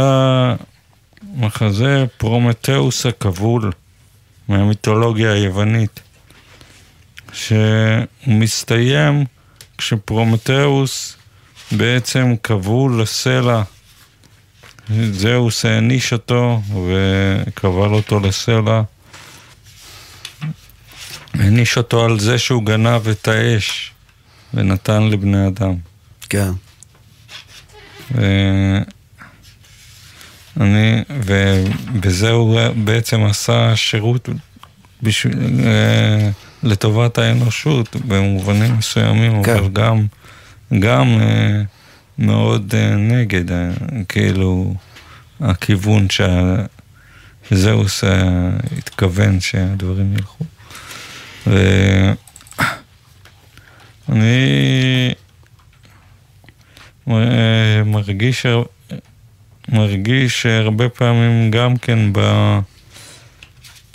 המחזה 1.36 2.04
פרומטאוס 2.16 3.06
הכבול 3.06 3.72
מהמיתולוגיה 4.48 5.32
היוונית, 5.32 6.00
שהוא 7.32 7.58
מסתיים 8.26 9.24
כשפרומטאוס 9.78 11.16
בעצם 11.72 12.34
כבול 12.42 13.02
לסלע. 13.02 13.62
זהוס 15.12 15.64
העניש 15.64 16.12
אותו 16.12 16.62
וכבל 16.68 17.94
אותו 17.94 18.20
לסלע. 18.20 18.82
העניש 21.34 21.76
אותו 21.76 22.04
על 22.04 22.20
זה 22.20 22.38
שהוא 22.38 22.62
גנב 22.62 23.08
את 23.08 23.28
האש 23.28 23.92
ונתן 24.54 25.02
לבני 25.02 25.46
אדם. 25.46 25.74
כן. 26.28 26.50
ואני, 30.56 31.02
ובזה 31.10 32.30
הוא 32.30 32.60
בעצם 32.84 33.24
עשה 33.24 33.76
שירות 33.76 34.28
בשביל, 35.02 35.60
אה, 35.66 36.30
לטובת 36.62 37.18
האנושות 37.18 37.96
במובנים 37.96 38.78
מסוימים, 38.78 39.42
כן. 39.42 39.56
אבל 39.56 39.68
גם, 39.68 40.06
גם 40.78 41.20
אה, 41.20 41.62
מאוד 42.18 42.74
אה, 42.74 42.96
נגד, 42.96 43.44
כאילו, 44.08 44.74
הכיוון 45.40 46.06
שזהוס 47.50 48.04
התכוון 48.78 49.40
שהדברים 49.40 50.14
ילכו. 50.14 50.44
ואני 54.08 55.14
מרגיש, 57.84 58.46
מרגיש 59.72 60.46
הרבה 60.46 60.88
פעמים 60.88 61.50
גם 61.50 61.76
כן 61.76 61.98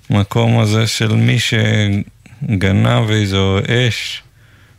במקום 0.09 0.59
הזה 0.59 0.87
של 0.87 1.15
מי 1.15 1.37
שגנב 1.39 3.09
איזו 3.09 3.59
אש, 3.67 4.23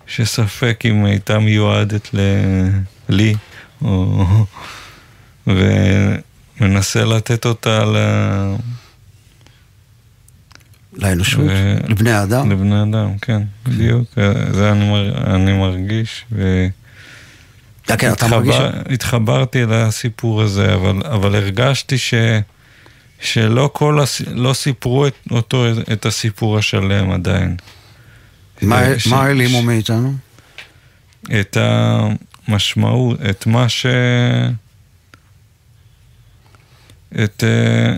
שספק 0.06 0.80
אם 0.84 1.04
הייתה 1.04 1.38
מיועדת 1.38 2.14
ל- 2.14 2.68
לי, 3.08 3.34
או... 3.82 4.24
ומנסה 5.46 7.04
לתת 7.04 7.46
אותה 7.46 7.84
ל... 7.84 7.96
לאנושות, 10.92 11.40
ו- 11.48 11.76
לבני 11.88 12.10
האדם. 12.12 12.50
לבני 12.52 12.82
אדם, 12.82 13.18
כן, 13.18 13.42
בדיוק, 13.64 14.08
זה 14.52 14.72
אני, 14.72 14.90
מר, 14.90 15.34
אני 15.34 15.52
מרגיש, 15.52 16.24
ו... 16.32 16.68
כן, 17.86 17.96
כן, 17.98 18.12
אתה 18.12 18.26
מרגיש... 18.28 18.54
התחבר, 18.54 18.92
התחברתי 18.94 19.62
לסיפור 19.68 20.42
הזה, 20.42 20.74
אבל, 20.74 21.02
אבל 21.12 21.34
הרגשתי 21.34 21.98
ש, 21.98 22.14
שלא 23.20 23.70
כל 23.72 24.00
הס, 24.00 24.20
לא 24.20 24.52
סיפרו 24.52 25.06
את, 25.06 25.14
אותו, 25.30 25.64
את 25.92 26.06
הסיפור 26.06 26.58
השלם 26.58 27.10
עדיין. 27.10 27.56
מה 28.62 28.82
ש- 28.98 29.06
מה 29.06 29.22
העלימו 29.22 29.58
ש- 29.62 29.64
מאיתנו? 29.64 30.14
את 31.40 31.56
המשמעות, 32.48 33.18
את 33.30 33.46
מה 33.46 33.68
ש... 33.68 33.86
את, 37.24 37.44
אה, 37.44 37.96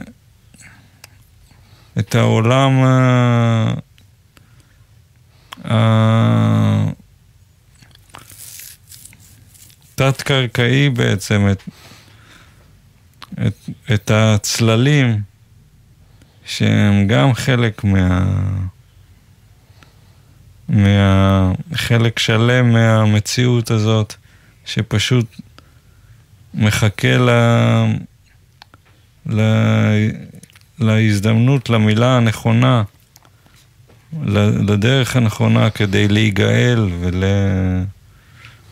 את 1.99 2.15
העולם 2.15 2.83
ה- 2.83 3.75
ה- 5.73 6.85
תת-קרקעי 9.99 10.91
בעצם, 10.91 11.49
את, 11.53 11.63
את, 13.47 13.55
את 13.95 14.11
הצללים 14.11 15.21
שהם 16.47 17.07
גם 17.07 17.35
חלק 17.35 17.85
מה... 17.85 18.25
מה... 20.69 21.53
חלק 21.75 22.19
שלם 22.19 22.73
מהמציאות 22.73 23.71
הזאת, 23.71 24.15
שפשוט 24.65 25.27
מחכה 26.55 27.19
ל... 27.19 27.31
ל... 29.27 29.41
להזדמנות, 30.79 31.71
למילה 31.71 32.17
הנכונה, 32.17 32.83
לדרך 34.23 35.17
הנכונה 35.17 35.71
כדי 35.71 36.09
להיגאל 36.09 36.89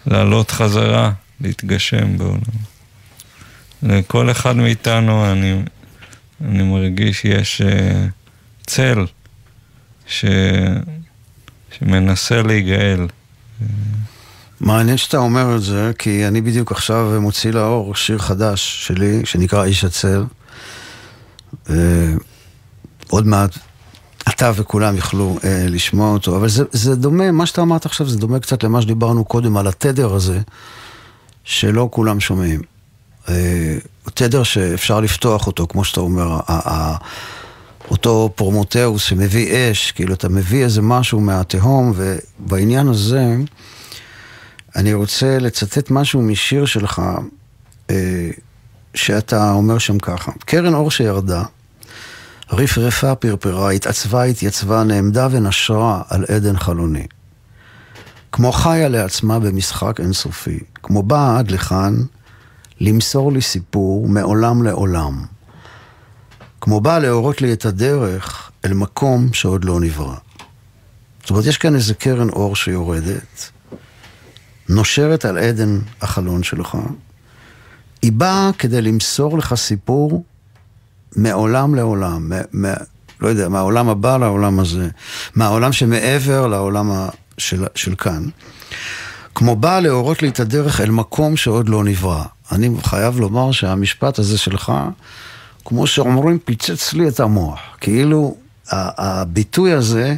ולעלות 0.07 0.51
חזרה, 0.51 1.13
להתגשם 1.41 2.19
בעולם. 2.19 2.41
לכל 3.83 4.31
אחד 4.31 4.57
מאיתנו 4.57 5.33
אני, 5.33 5.63
אני 6.45 6.63
מרגיש 6.63 7.25
יש 7.25 7.61
אה, 7.61 8.07
צל 8.67 9.07
ש... 10.07 10.25
שמנסה 11.79 12.43
להיגאל. 12.43 13.07
מעניין 14.61 14.97
שאתה 14.97 15.17
אומר 15.17 15.57
את 15.57 15.63
זה, 15.63 15.91
כי 15.99 16.27
אני 16.27 16.41
בדיוק 16.41 16.73
עכשיו 16.73 17.19
מוציא 17.21 17.51
לאור 17.51 17.95
שיר 17.95 18.19
חדש 18.19 18.87
שלי, 18.87 19.21
שנקרא 19.25 19.65
איש 19.65 19.85
הצל. 19.85 20.25
אה, 21.71 21.75
עוד 23.09 23.27
מעט 23.27 23.51
אתה 24.29 24.53
וכולם 24.55 24.97
יוכלו 24.97 25.39
אה, 25.45 25.67
לשמוע 25.69 26.13
אותו, 26.13 26.37
אבל 26.37 26.49
זה, 26.49 26.65
זה 26.73 26.97
דומה, 26.97 27.33
מה 27.33 27.47
שאתה 27.47 27.63
אמרת 27.63 27.87
עכשיו 27.87 28.09
זה 28.09 28.19
דומה 28.19 28.39
קצת 28.41 28.63
למה 28.63 28.83
שדיברנו 28.83 29.25
קודם 29.25 29.57
על 29.57 29.67
התדר 29.67 30.15
הזה, 30.15 30.41
שלא 31.45 31.89
כולם 31.93 32.21
שומעים. 32.21 32.61
אה, 33.29 33.77
תדר 34.15 34.43
שאפשר 34.43 35.01
לפתוח 35.01 35.47
אותו, 35.47 35.67
כמו 35.67 35.85
שאתה 35.85 36.01
אומר, 36.01 36.33
ה- 36.33 36.41
ה- 36.49 36.97
אותו 37.91 38.31
פרומטאוס 38.35 39.03
שמביא 39.03 39.71
אש, 39.73 39.93
כאילו 39.93 40.15
אתה 40.15 40.29
מביא 40.29 40.65
איזה 40.65 40.83
משהו 40.83 41.21
מהתהום, 41.21 41.93
ובעניין 41.97 42.89
הזה 42.89 43.37
אני 44.77 44.95
רוצה 44.95 45.39
לצטט 45.39 45.91
משהו 45.91 46.23
משיר 46.23 46.65
שלך, 46.67 47.03
אה, 47.91 48.31
שאתה 48.95 49.53
אומר 49.53 49.79
שם 49.79 49.99
ככה: 49.99 50.33
קרן 50.45 50.75
אור 50.75 50.91
שירדה, 50.91 51.43
רפרפה 52.51 53.15
פרפרה, 53.15 53.71
התעצבה, 53.71 54.23
התייצבה, 54.23 54.85
נעמדה 54.85 55.29
ונשרה 55.31 56.03
על 56.09 56.25
עדן 56.29 56.59
חלוני. 56.59 57.07
כמו 58.33 58.53
חיה 58.53 58.89
לעצמה 58.89 59.39
במשחק 59.39 60.01
אינסופי, 60.01 60.59
כמו 60.75 61.03
באה 61.03 61.39
עד 61.39 61.51
לכאן 61.51 61.95
למסור 62.81 63.33
לי 63.33 63.43
סיפור 63.43 64.09
מעולם 64.09 64.63
לעולם. 64.63 65.25
כמו 66.61 66.81
באה 66.81 66.99
להורות 66.99 67.43
לי 67.43 67.53
את 67.53 67.65
הדרך 67.65 68.51
אל 68.65 68.75
מקום 68.75 69.33
שעוד 69.33 69.65
לא 69.65 69.81
נברא. 69.81 70.15
זאת 71.21 71.31
אומרת, 71.31 71.47
יש 71.47 71.59
כאן 71.59 71.75
איזה 71.75 71.95
קרן 71.95 72.29
אור 72.29 72.57
שיורדת, 72.57 73.51
נושרת 74.69 75.25
על 75.25 75.39
עדן 75.39 75.79
החלון 76.03 76.43
שלך. 76.43 76.77
היא 78.03 78.13
באה 78.13 78.51
כדי 78.59 78.83
למסור 78.83 79.39
לך 79.39 79.55
סיפור 79.55 80.25
מעולם 81.17 81.75
לעולם, 81.75 82.33
מ- 82.33 82.67
מ- 82.67 82.75
לא 83.21 83.29
יודע, 83.29 83.49
מהעולם 83.49 83.89
הבא 83.89 84.17
לעולם 84.17 84.61
הזה, 84.61 84.89
מהעולם 85.35 85.73
שמעבר 85.73 86.47
לעולם 86.47 86.91
ה- 86.93 87.09
של, 87.39 87.65
של 87.75 87.95
כאן. 87.95 88.23
כמו 89.35 89.57
באה 89.57 89.81
להורות 89.81 90.23
לי 90.23 90.29
את 90.29 90.41
הדרך 90.41 90.81
אל 90.81 90.91
מקום 90.91 91.37
שעוד 91.37 91.69
לא 91.69 91.85
נברא. 91.85 92.25
אני 92.53 92.71
חייב 92.83 93.21
לומר 93.21 93.53
שהמשפט 93.53 94.19
הזה 94.19 94.39
שלך, 94.39 94.73
כמו 95.65 95.87
שאומרים, 95.87 96.39
פיצץ 96.39 96.93
לי 96.93 97.09
את 97.09 97.21
המוח. 97.21 97.59
כאילו, 97.81 98.37
הביטוי 98.73 99.73
הזה, 99.73 100.15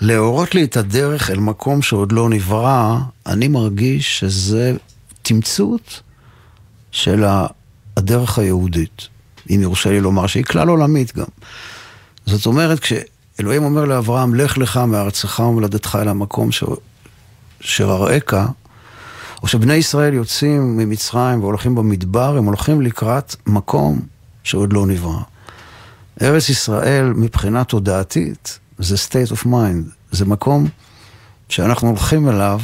להורות 0.00 0.54
לי 0.54 0.64
את 0.64 0.76
הדרך 0.76 1.30
אל 1.30 1.38
מקום 1.38 1.82
שעוד 1.82 2.12
לא 2.12 2.28
נברא, 2.28 2.98
אני 3.26 3.48
מרגיש 3.48 4.18
שזה 4.18 4.76
תמצות 5.22 6.00
של 6.92 7.24
הדרך 7.96 8.38
היהודית, 8.38 9.08
אם 9.50 9.60
יורשה 9.62 9.90
לי 9.90 10.00
לומר, 10.00 10.26
שהיא 10.26 10.44
כלל 10.44 10.68
עולמית 10.68 11.16
גם. 11.16 11.24
זאת 12.26 12.46
אומרת, 12.46 12.80
כשאלוהים 12.80 13.64
אומר 13.64 13.84
לאברהם, 13.84 14.34
לך 14.34 14.58
לך 14.58 14.76
מארצך 14.76 15.42
ומולדתך 15.48 15.98
אל 16.02 16.08
המקום 16.08 16.52
ש... 16.52 16.64
שראיך, 17.60 18.34
או 19.42 19.48
שבני 19.48 19.74
ישראל 19.74 20.14
יוצאים 20.14 20.76
ממצרים 20.76 21.40
והולכים 21.40 21.74
במדבר, 21.74 22.36
הם 22.36 22.44
הולכים 22.44 22.80
לקראת 22.80 23.36
מקום 23.46 24.00
שעוד 24.42 24.72
לא 24.72 24.86
נברא. 24.86 25.20
ארץ 26.22 26.48
ישראל 26.48 27.12
מבחינה 27.16 27.64
תודעתית 27.64 28.58
זה 28.78 28.96
state 28.96 29.32
of 29.32 29.46
mind, 29.46 29.90
זה 30.10 30.24
מקום 30.24 30.68
שאנחנו 31.48 31.88
הולכים 31.88 32.28
אליו. 32.28 32.60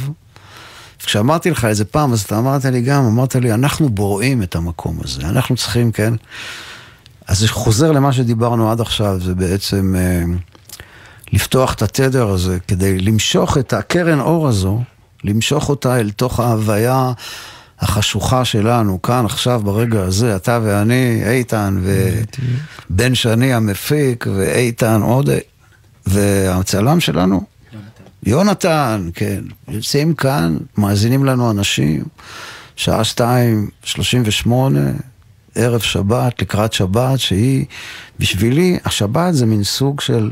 כשאמרתי 0.99 1.51
לך 1.51 1.65
איזה 1.65 1.85
פעם, 1.85 2.13
אז 2.13 2.21
אתה 2.21 2.37
אמרת 2.37 2.65
לי 2.65 2.81
גם, 2.81 3.05
אמרת 3.05 3.35
לי, 3.35 3.53
אנחנו 3.53 3.89
בוראים 3.89 4.43
את 4.43 4.55
המקום 4.55 4.99
הזה, 5.03 5.21
אנחנו 5.21 5.55
צריכים, 5.55 5.91
כן? 5.91 6.13
אז 7.27 7.39
זה 7.39 7.47
חוזר 7.47 7.91
למה 7.91 8.13
שדיברנו 8.13 8.71
עד 8.71 8.81
עכשיו, 8.81 9.19
זה 9.19 9.35
בעצם 9.35 9.95
אה, 9.97 10.23
לפתוח 11.33 11.73
את 11.73 11.81
התדר 11.81 12.27
הזה 12.29 12.57
כדי 12.67 12.99
למשוך 12.99 13.57
את 13.57 13.73
הקרן 13.73 14.19
אור 14.19 14.47
הזו, 14.47 14.81
למשוך 15.23 15.69
אותה 15.69 15.99
אל 15.99 16.09
תוך 16.09 16.39
ההוויה 16.39 17.11
החשוכה 17.79 18.45
שלנו, 18.45 19.01
כאן, 19.01 19.25
עכשיו, 19.25 19.61
ברגע 19.63 20.03
הזה, 20.03 20.35
אתה 20.35 20.59
ואני, 20.63 21.21
איתן 21.29 21.83
ובן 22.89 23.15
שני 23.15 23.53
המפיק, 23.53 24.27
ואיתן 24.35 25.01
עוד, 25.01 25.29
והצלם 26.05 26.99
שלנו, 26.99 27.43
יונתן, 28.23 29.09
כן. 29.13 29.43
יוצאים 29.67 30.13
כאן, 30.13 30.57
מאזינים 30.77 31.25
לנו 31.25 31.51
אנשים, 31.51 32.03
שעה 32.75 33.03
שתיים, 33.03 33.69
שלושים 33.83 34.23
ושמונה, 34.25 34.91
ערב 35.57 35.79
שבת, 35.79 36.41
לקראת 36.41 36.73
שבת, 36.73 37.19
שהיא, 37.19 37.65
בשבילי, 38.19 38.77
השבת 38.85 39.33
זה 39.33 39.45
מין 39.45 39.63
סוג 39.63 40.01
של 40.01 40.31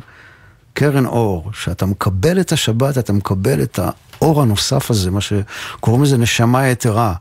קרן 0.74 1.06
אור, 1.06 1.52
שאתה 1.54 1.86
מקבל 1.86 2.40
את 2.40 2.52
השבת, 2.52 2.98
אתה 2.98 3.14
מקבל 3.14 3.64
את 3.64 3.80
האור 3.80 4.42
הנוסף 4.42 4.92
הזה, 4.92 5.12
מה 5.12 5.22
שקוראים 5.22 6.04
לזה 6.04 6.18
נשמה 6.18 6.68
יתרה. 6.68 7.14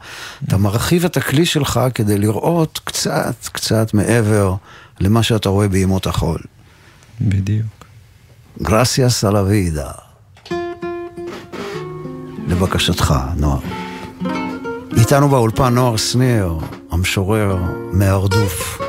אתה 0.48 0.56
מרחיב 0.56 1.04
את 1.04 1.16
הכלי 1.16 1.46
שלך 1.46 1.80
כדי 1.94 2.18
לראות 2.18 2.80
קצת, 2.84 3.34
קצת 3.52 3.94
מעבר 3.94 4.54
למה 5.00 5.22
שאתה 5.22 5.48
רואה 5.48 5.68
בימות 5.68 6.06
החול. 6.06 6.40
בדיוק. 7.20 7.66
גרסיאס 8.62 9.24
על 9.24 9.36
הווידה. 9.36 9.90
לבקשתך, 12.48 13.14
נוער. 13.36 13.60
איתנו 14.96 15.28
באולפן 15.28 15.74
נוער 15.74 15.96
שניר, 15.96 16.58
המשורר 16.93 17.55
מהרדוף. 17.91 18.81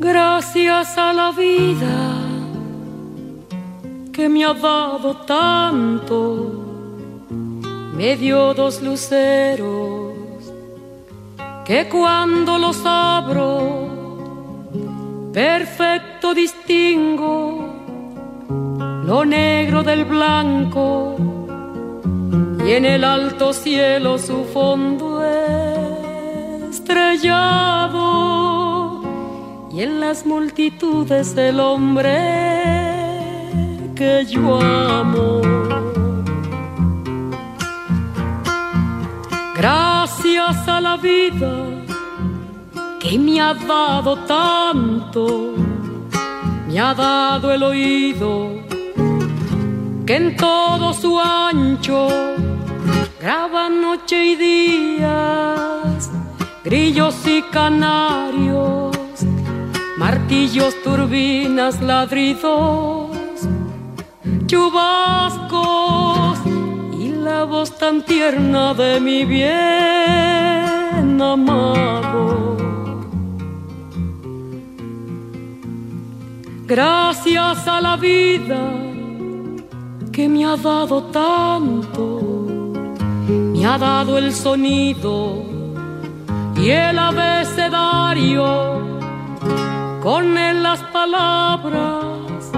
Gracias 0.00 0.98
a 0.98 1.12
la 1.12 1.30
vida 1.30 1.98
que 4.12 4.28
me 4.28 4.44
ha 4.44 4.52
dado 4.52 5.10
tanto, 5.36 6.20
me 7.96 8.16
dio 8.16 8.52
dos 8.52 8.82
luceros 8.82 10.12
que 11.64 11.88
cuando 11.88 12.58
los 12.58 12.78
abro, 12.84 13.50
perfecto 15.32 16.34
distingo 16.34 17.55
lo 19.07 19.23
negro 19.23 19.83
del 19.83 20.03
blanco 20.03 21.15
y 22.59 22.71
en 22.73 22.83
el 22.83 23.05
alto 23.05 23.53
cielo 23.53 24.17
su 24.17 24.43
fondo 24.53 25.23
estrellado 26.69 28.01
y 29.71 29.81
en 29.81 30.01
las 30.01 30.25
multitudes 30.25 31.37
el 31.37 31.61
hombre 31.61 32.17
que 33.95 34.25
yo 34.25 34.59
amo. 34.59 35.39
Gracias 39.55 40.67
a 40.67 40.81
la 40.81 40.97
vida 40.97 41.53
que 42.99 43.17
me 43.17 43.39
ha 43.39 43.53
dado 43.53 44.17
tanto, 44.25 45.53
me 46.67 46.77
ha 46.77 46.93
dado 46.93 47.53
el 47.53 47.63
oído 47.63 48.66
que 50.07 50.15
en 50.15 50.35
todo 50.37 50.93
su 50.93 51.19
ancho 51.19 52.07
graba 53.19 53.67
noche 53.69 54.23
y 54.23 54.35
días, 54.37 56.09
grillos 56.63 57.27
y 57.27 57.41
canarios, 57.51 58.95
martillos, 59.97 60.81
turbinas, 60.81 61.81
ladridos, 61.81 63.17
chubascos 64.45 66.39
y 66.97 67.09
la 67.09 67.43
voz 67.43 67.77
tan 67.77 68.01
tierna 68.01 68.73
de 68.73 69.01
mi 69.01 69.25
bien 69.25 71.21
amado. 71.21 72.55
Gracias 76.65 77.67
a 77.67 77.81
la 77.81 77.97
vida 77.97 78.86
que 80.17 80.27
me 80.27 80.43
ha 80.45 80.57
dado 80.57 81.03
tanto, 81.03 82.19
me 83.53 83.63
ha 83.63 83.77
dado 83.77 84.17
el 84.17 84.33
sonido 84.33 85.43
y 86.55 86.71
el 86.71 86.97
abecedario, 86.97 88.43
con 90.01 90.35
él 90.35 90.63
las 90.63 90.79
palabras 90.85 92.51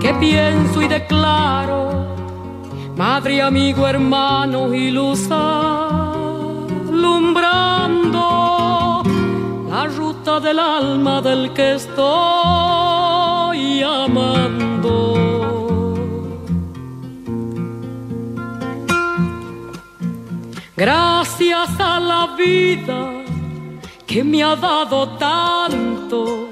que 0.00 0.12
pienso 0.14 0.82
y 0.82 0.88
declaro, 0.88 2.08
madre, 2.96 3.40
amigo, 3.40 3.86
hermano 3.86 4.74
y 4.74 4.90
luz 4.90 5.30
alumbrando 5.30 5.84
la 9.70 9.86
ruta 9.86 10.40
del 10.40 10.58
alma 10.58 11.22
del 11.22 11.52
que 11.52 11.74
estoy 11.74 12.00
amando. 13.80 14.99
Gracias 20.80 21.78
a 21.78 22.00
la 22.00 22.34
vida 22.38 23.12
que 24.06 24.24
me 24.24 24.42
ha 24.42 24.56
dado 24.56 25.10
tanto, 25.18 26.48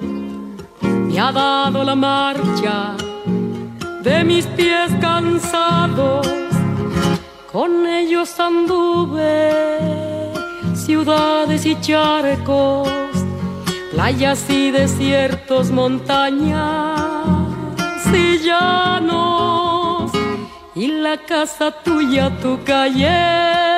me 0.83 1.19
ha 1.19 1.33
dado 1.33 1.83
la 1.83 1.95
marcha 1.95 2.95
de 4.03 4.25
mis 4.25 4.45
pies 4.49 4.91
cansados, 5.01 6.29
con 7.51 7.87
ellos 7.87 8.39
anduve 8.39 9.51
ciudades 10.75 11.65
y 11.65 11.81
charcos, 11.81 12.87
playas 13.93 14.45
y 14.51 14.71
desiertos, 14.71 15.71
montañas 15.71 17.01
y 18.13 18.41
llanos, 18.41 20.13
y 20.75 20.89
la 20.89 21.17
casa 21.17 21.71
tuya, 21.83 22.29
tu 22.43 22.63
calle 22.63 23.78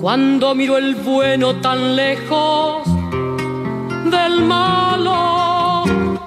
cuando 0.00 0.54
miro 0.54 0.76
el 0.76 0.94
bueno 0.94 1.56
tan 1.56 1.96
lejos 1.96 2.86
del 4.10 4.42
malo, 4.42 5.84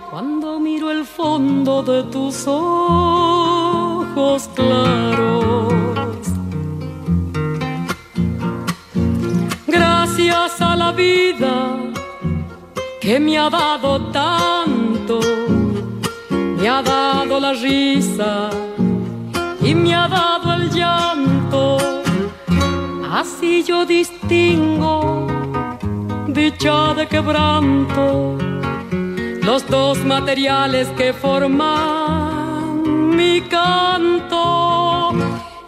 cuando 0.09 0.59
miro 0.59 0.91
el 0.91 1.05
fondo 1.05 1.83
de 1.83 2.03
tus 2.03 2.47
ojos 2.47 4.49
claros. 4.55 5.73
Gracias 9.67 10.61
a 10.61 10.75
la 10.75 10.91
vida 10.91 11.77
que 12.99 13.19
me 13.19 13.37
ha 13.37 13.49
dado 13.49 14.11
tanto, 14.11 15.19
me 16.29 16.67
ha 16.67 16.81
dado 16.81 17.39
la 17.39 17.53
risa 17.53 18.49
y 19.61 19.75
me 19.75 19.93
ha 19.93 20.07
dado 20.07 20.53
el 20.53 20.69
llanto. 20.71 21.98
Así 23.11 23.63
yo 23.63 23.87
distingo 23.87 25.25
dicha 26.27 26.93
de 26.93 27.07
quebranto, 27.07 28.37
los 29.41 29.67
dos 29.67 29.97
materiales 30.05 30.87
que 30.89 31.11
forman 31.11 33.15
mi 33.15 33.41
canto 33.41 35.11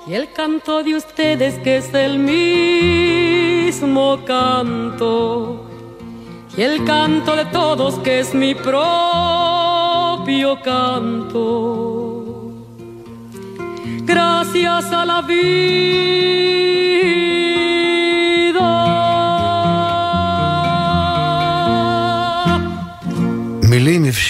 y 0.05 0.13
el 0.13 0.31
canto 0.31 0.83
de 0.83 0.93
ustedes 0.95 1.57
que 1.63 1.77
es 1.77 1.91
el 1.95 2.19
mismo 2.19 4.19
canto 4.23 5.65
y 6.55 6.61
el 6.61 6.85
canto 6.85 7.35
de 7.35 7.45
todos 7.45 7.97
que 7.99 8.19
es 8.19 8.35
mi 8.35 8.53
propio 8.53 10.61
canto. 10.61 12.51
Gracias 14.05 14.91
a 14.91 15.05
la 15.05 15.23
vida. 15.23 16.70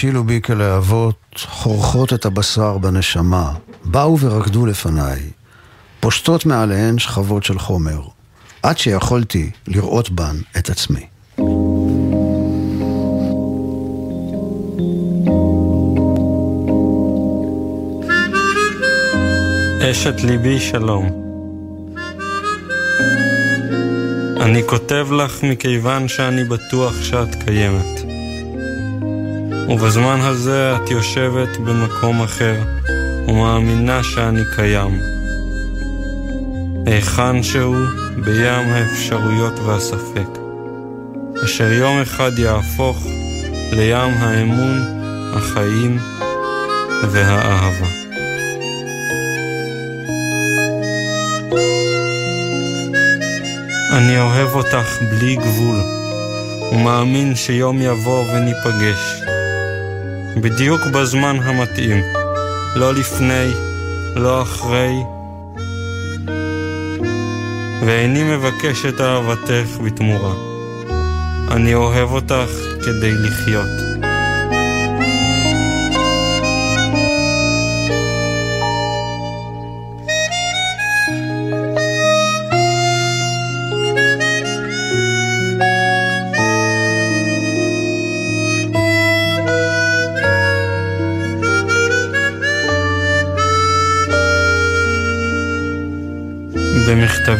הבשילו 0.02 0.24
בי 0.24 0.40
כלהבות, 0.42 1.34
חורכות 1.36 2.12
את 2.12 2.26
הבשר 2.26 2.78
בנשמה, 2.78 3.52
באו 3.84 4.18
ורקדו 4.20 4.66
לפניי, 4.66 5.20
פושטות 6.00 6.46
מעליהן 6.46 6.98
שכבות 6.98 7.44
של 7.44 7.58
חומר, 7.58 8.00
עד 8.62 8.78
שיכולתי 8.78 9.50
לראות 9.66 10.10
בן 10.10 10.36
את 10.58 10.70
עצמי. 10.70 11.06
אשת 19.90 20.20
ליבי 20.24 20.60
שלום. 20.60 21.06
אני 24.40 24.62
כותב 24.66 25.06
לך 25.12 25.42
מכיוון 25.42 26.08
שאני 26.08 26.44
בטוח 26.44 27.02
שאת 27.02 27.34
קיימת. 27.44 28.01
ובזמן 29.72 30.20
הזה 30.20 30.76
את 30.76 30.90
יושבת 30.90 31.56
במקום 31.56 32.22
אחר 32.22 32.60
ומאמינה 33.28 34.02
שאני 34.02 34.42
קיים. 34.56 35.00
היכן 36.86 37.42
שהוא 37.42 37.76
בים 38.24 38.68
האפשרויות 38.72 39.58
והספק, 39.58 40.38
אשר 41.44 41.72
יום 41.72 42.00
אחד 42.00 42.38
יהפוך 42.38 43.06
לים 43.72 44.10
האמון, 44.18 44.82
החיים 45.32 45.98
והאהבה. 47.10 47.88
אני 53.92 54.20
אוהב 54.20 54.54
אותך 54.54 55.02
בלי 55.10 55.36
גבול, 55.36 55.76
ומאמין 56.72 57.34
שיום 57.34 57.82
יבוא 57.82 58.24
וניפגש. 58.32 59.31
בדיוק 60.36 60.80
בזמן 60.86 61.36
המתאים, 61.42 62.02
לא 62.76 62.94
לפני, 62.94 63.52
לא 64.16 64.42
אחרי, 64.42 64.92
ואיני 67.86 68.36
מבקש 68.36 68.86
את 68.86 69.00
אהבתך 69.00 69.80
בתמורה. 69.84 70.34
אני 71.50 71.74
אוהב 71.74 72.10
אותך 72.10 72.50
כדי 72.84 73.12
לחיות. 73.14 73.91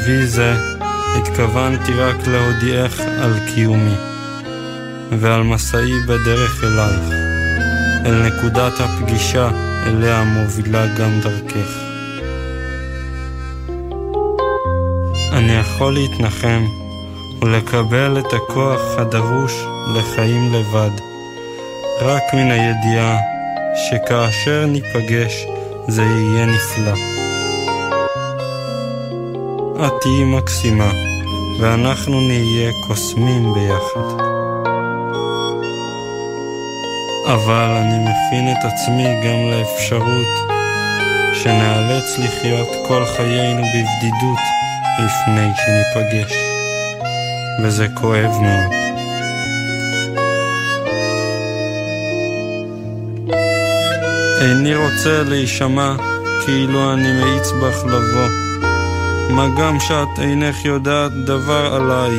במכתבי 0.03 0.27
זה 0.27 0.55
התכוונתי 1.17 1.93
רק 1.93 2.27
להודיעך 2.27 3.01
על 3.01 3.33
קיומי 3.55 3.95
ועל 5.11 5.43
מסעי 5.43 6.01
בדרך 6.09 6.65
אלייך, 6.65 7.15
אל 8.07 8.23
נקודת 8.23 8.73
הפגישה 8.81 9.51
אליה 9.87 10.25
מובילה 10.25 10.87
גם 10.87 11.21
דרכך. 11.21 11.79
אני 15.33 15.53
יכול 15.53 15.95
להתנחם 15.95 16.65
ולקבל 17.43 18.19
את 18.19 18.33
הכוח 18.33 18.99
הדרוש 18.99 19.53
לחיים 19.95 20.55
לבד, 20.55 21.01
רק 22.01 22.23
מן 22.35 22.51
הידיעה 22.51 23.17
שכאשר 23.75 24.67
ניפגש 24.67 25.47
זה 25.89 26.03
יהיה 26.03 26.47
נפלא. 26.47 27.02
את 29.87 29.93
תהיי 30.01 30.25
מקסימה, 30.25 30.91
ואנחנו 31.61 32.21
נהיה 32.21 32.73
קוסמים 32.89 33.55
ביחד. 33.55 34.23
אבל 37.27 37.77
אני 37.77 37.99
מכין 37.99 38.53
את 38.53 38.65
עצמי 38.65 39.05
גם 39.25 39.51
לאפשרות 39.51 40.51
שנאלץ 41.35 42.19
לחיות 42.19 42.69
כל 42.89 43.05
חיינו 43.17 43.63
בבדידות 43.63 44.43
לפני 44.99 45.49
שניפגש, 45.57 46.33
וזה 47.63 47.87
כואב 48.01 48.31
מאוד. 48.41 48.73
איני 54.41 54.75
רוצה 54.75 55.23
להישמע 55.23 55.95
כאילו 56.45 56.93
אני 56.93 57.13
מאיץ 57.13 57.51
בך 57.51 57.85
לבוא. 57.85 58.42
מה 59.33 59.49
גם 59.59 59.81
שאת 59.81 60.19
אינך 60.19 60.65
יודעת 60.65 61.13
דבר 61.13 61.75
עליי, 61.75 62.19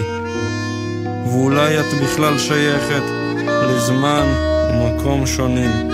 ואולי 1.26 1.80
את 1.80 1.86
בכלל 2.04 2.40
שייכת 2.40 3.04
לזמן 3.44 4.26
ומקום 4.70 5.26
שונים. 5.26 5.90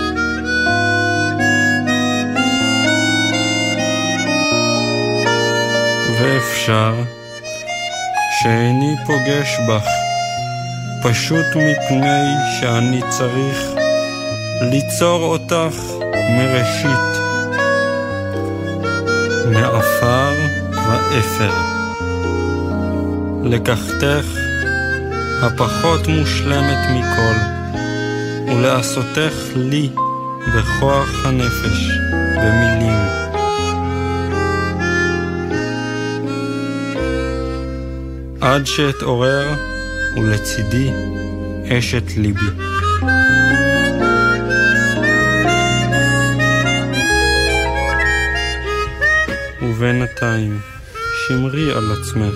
ואפשר 6.20 6.94
שאיני 8.42 8.96
פוגש 9.06 9.56
בך, 9.68 9.86
פשוט 11.02 11.46
מפני 11.46 12.34
שאני 12.60 13.00
צריך 13.08 13.58
ליצור 14.60 15.22
אותך 15.22 15.76
מראשית, 16.30 17.19
ואפר. 21.10 21.54
לקחתך 23.44 24.26
הפחות 25.42 26.06
מושלמת 26.06 26.78
מכל, 26.90 27.36
ולעשותך 28.52 29.34
לי 29.56 29.90
בכוח 30.56 31.26
הנפש, 31.26 31.90
במילים. 32.36 32.98
עד 38.40 38.66
שאתעורר 38.66 39.54
ולצידי 40.16 40.90
אשת 41.68 42.16
ליבי. 42.16 42.50
ובינתיים 49.62 50.60
שמרי 51.30 51.72
על 51.72 51.92
עצמך 51.92 52.34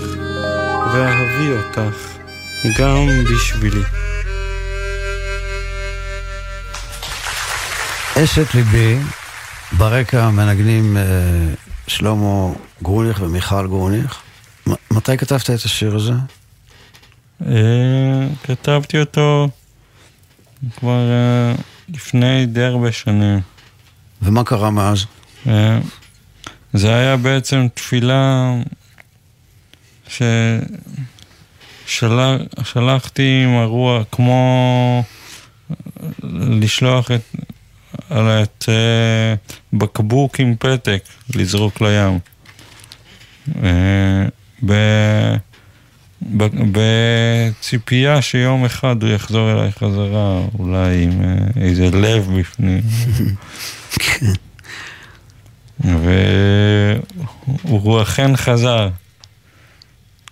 ואהבי 0.93 1.51
אותך 1.51 2.19
גם 2.79 3.07
בשבילי. 3.25 3.83
אשת 8.25 8.55
ליבי, 8.55 8.99
ברקע 9.79 10.31
מנגנים 10.31 10.97
אה, 10.97 11.03
שלמה 11.87 12.53
גרוניך 12.83 13.21
ומיכל 13.23 13.67
גרוניך. 13.67 14.23
מתי 14.91 15.17
כתבת 15.17 15.51
את 15.51 15.65
השיר 15.65 15.97
הזה? 15.97 16.13
אה, 17.47 18.27
כתבתי 18.43 19.01
אותו 19.01 19.49
כבר 20.77 21.11
אה, 21.11 21.55
לפני 21.89 22.47
די 22.47 22.65
הרבה 22.65 22.93
שנים. 22.93 23.41
ומה 24.23 24.45
קרה 24.45 24.71
מאז? 24.71 25.05
אה, 25.47 25.79
זה 26.73 26.95
היה 26.95 27.17
בעצם 27.17 27.67
תפילה 27.75 28.51
ששלחתי 31.87 33.43
עם 33.45 33.57
הרוח, 33.57 34.07
כמו 34.13 35.03
לשלוח 36.61 37.11
את, 37.11 37.21
את 38.13 38.65
אה, 38.69 39.35
בקבוק 39.73 40.41
עם 40.41 40.55
פתק, 40.59 41.03
לזרוק 41.35 41.81
לים. 41.81 42.19
אה, 43.63 44.25
ב- 44.67 45.37
ב- 46.37 46.71
בציפייה 46.73 48.23
שיום 48.23 48.65
אחד 48.65 49.03
הוא 49.03 49.11
יחזור 49.11 49.53
אליי 49.53 49.73
חזרה, 49.73 50.41
אולי 50.59 51.05
עם 51.05 51.23
אה, 51.25 51.63
איזה 51.63 51.91
לב 51.91 52.31
בפנים. 52.39 52.83
והוא 57.65 58.03
אכן 58.03 58.37
חזר. 58.37 58.89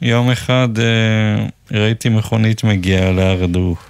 יום 0.02 0.30
אחד 0.30 0.68
אה, 0.78 1.46
ראיתי 1.70 2.08
מכונית 2.08 2.64
מגיעה 2.64 3.12
להר 3.12 3.44
הדרוך. 3.44 3.86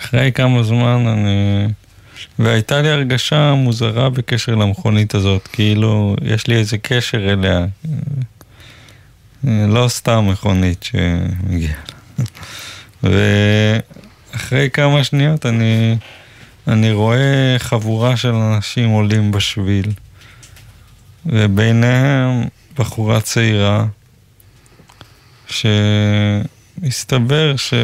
ואחרי 0.00 0.32
כמה 0.32 0.62
זמן 0.62 1.06
אני... 1.06 1.66
והייתה 2.38 2.82
לי 2.82 2.88
הרגשה 2.88 3.54
מוזרה 3.54 4.10
בקשר 4.10 4.54
למכונית 4.54 5.14
הזאת, 5.14 5.48
כאילו 5.52 6.16
יש 6.22 6.46
לי 6.46 6.56
איזה 6.56 6.78
קשר 6.78 7.32
אליה. 7.32 7.66
אה, 9.46 9.66
לא 9.68 9.88
סתם 9.88 10.28
מכונית 10.28 10.82
שמגיעה. 10.82 11.80
ואחרי 13.02 14.70
כמה 14.70 15.04
שניות 15.04 15.46
אני... 15.46 15.96
אני 16.68 16.92
רואה 16.92 17.56
חבורה 17.58 18.16
של 18.16 18.34
אנשים 18.34 18.88
עולים 18.90 19.30
בשביל, 19.30 19.86
וביניהם 21.26 22.44
בחורה 22.78 23.20
צעירה, 23.20 23.86
שהסתבר 26.76 27.56
ש... 27.56 27.74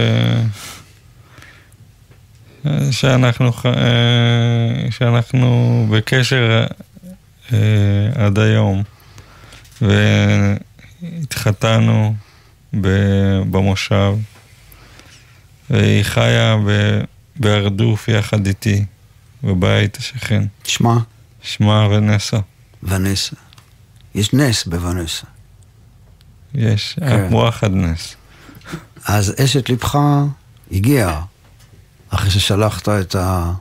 שאנחנו, 2.90 3.50
אה, 3.66 4.90
שאנחנו 4.90 5.86
בקשר 5.90 6.66
אה, 7.52 7.58
עד 8.14 8.38
היום. 8.38 8.82
והתחתנו 11.02 12.14
במושב, 13.50 14.14
והיא 15.70 16.02
חיה 16.02 16.56
בהרדוף 17.36 18.08
יחד 18.08 18.46
איתי, 18.46 18.84
בבית 19.44 19.96
השכן. 19.96 20.42
שמה? 20.64 20.98
שמה 21.42 21.88
ונסה. 21.90 22.38
ונסה. 22.82 23.36
יש 24.14 24.32
נס 24.32 24.66
בוונסה. 24.66 25.26
יש, 26.54 26.96
כן. 27.00 27.28
וואחד 27.30 27.70
נס. 27.70 28.14
אז 29.04 29.34
אשת 29.44 29.68
לבך 29.68 29.98
הגיעה 30.72 31.22
אחרי 32.10 32.30
ששלחת 32.30 32.88
את, 32.88 33.14
ה... 33.14 33.52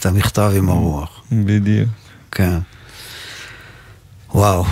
את 0.00 0.06
המכתב 0.06 0.52
עם 0.56 0.68
הרוח. 0.68 1.20
בדיוק. 1.32 1.88
כן. 2.30 2.58
וואו, 4.34 4.64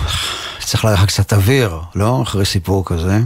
צריך 0.58 0.84
לך 0.84 1.04
קצת 1.04 1.32
אוויר, 1.32 1.80
לא? 1.94 2.22
אחרי 2.22 2.44
סיפור 2.44 2.84
כזה. 2.86 3.20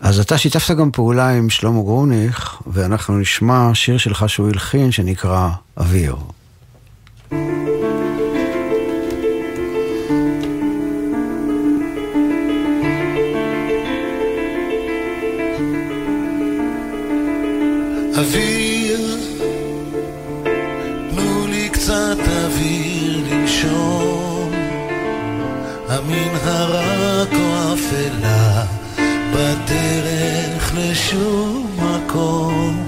אז 0.00 0.20
אתה 0.20 0.38
שיתפת 0.38 0.76
גם 0.76 0.90
פעולה 0.90 1.28
עם 1.28 1.50
שלמה 1.50 1.82
גרוניך, 1.82 2.56
ואנחנו 2.66 3.18
נשמע 3.18 3.70
שיר 3.74 3.98
שלך 3.98 4.28
שהוא 4.28 4.48
הלחין 4.48 4.92
שנקרא 4.92 5.48
אוויר. 5.76 6.16
אוויר, 18.22 19.18
תנו 21.10 21.46
לי 21.46 21.68
קצת 21.68 22.18
אוויר 22.44 23.24
לנשום. 23.30 24.52
המנהרה 25.88 27.24
כה 27.30 27.74
אפלה, 27.74 28.64
בדרך 29.32 30.72
לשום 30.74 31.76
מקום. 31.76 32.81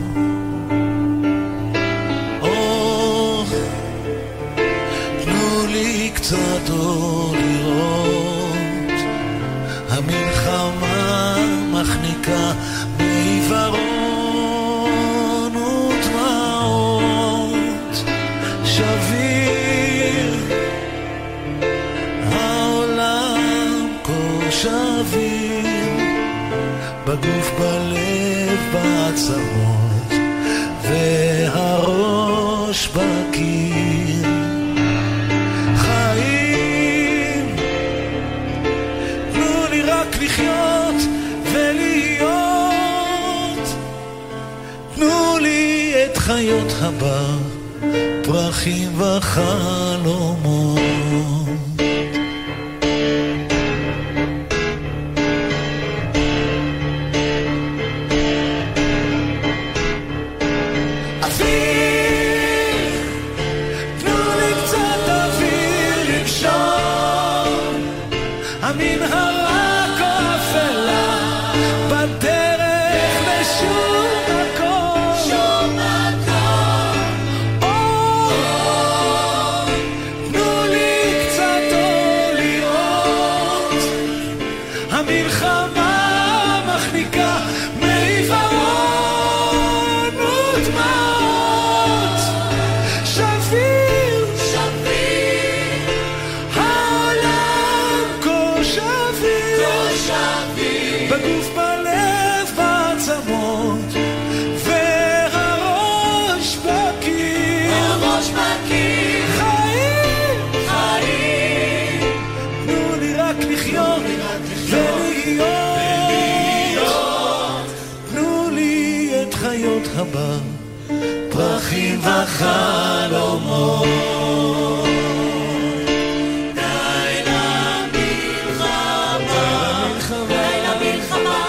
בעצמות 28.75 30.13
והראש 30.83 32.89
בקיר 32.89 34.25
חיים 35.77 37.57
תנו 39.33 39.67
לי 39.71 39.83
רק 39.83 40.23
לחיות 40.23 40.95
ולהיות. 41.53 42.25
תנו 44.95 45.39
לי 45.41 45.93
את 46.05 46.17
חיות 46.17 46.73
הבר, 46.81 47.39
פרחים 48.25 49.01
וחלומות. 49.01 50.84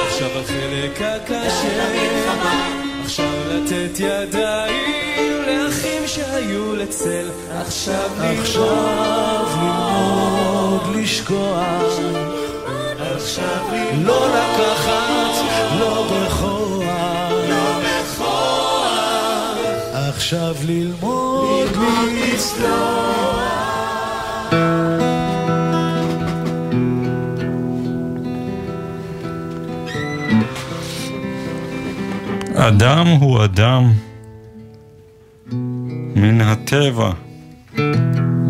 עכשיו 0.08 0.30
החלק 0.40 1.02
הקשה, 1.02 1.96
עכשיו 7.62 8.10
לשכוח, 10.96 12.00
עכשיו 13.16 13.66
לא 14.04 14.28
לקחת, 14.28 15.36
לא 15.80 16.08
בכוח, 16.12 16.85
עכשיו 20.16 20.56
ללמוד 20.66 21.70
לצלוח. 22.34 23.36
אדם 32.56 33.08
הוא 33.08 33.44
אדם 33.44 33.92
מן 36.16 36.42
הטבע, 36.42 37.12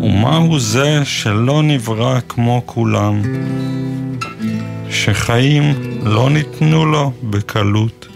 ומהו 0.00 0.58
זה 0.58 1.04
שלא 1.04 1.62
נברא 1.62 2.18
כמו 2.28 2.62
כולם, 2.66 3.22
שחיים 4.90 5.74
לא 6.02 6.30
ניתנו 6.30 6.86
לו 6.86 7.12
בקלות, 7.22 8.08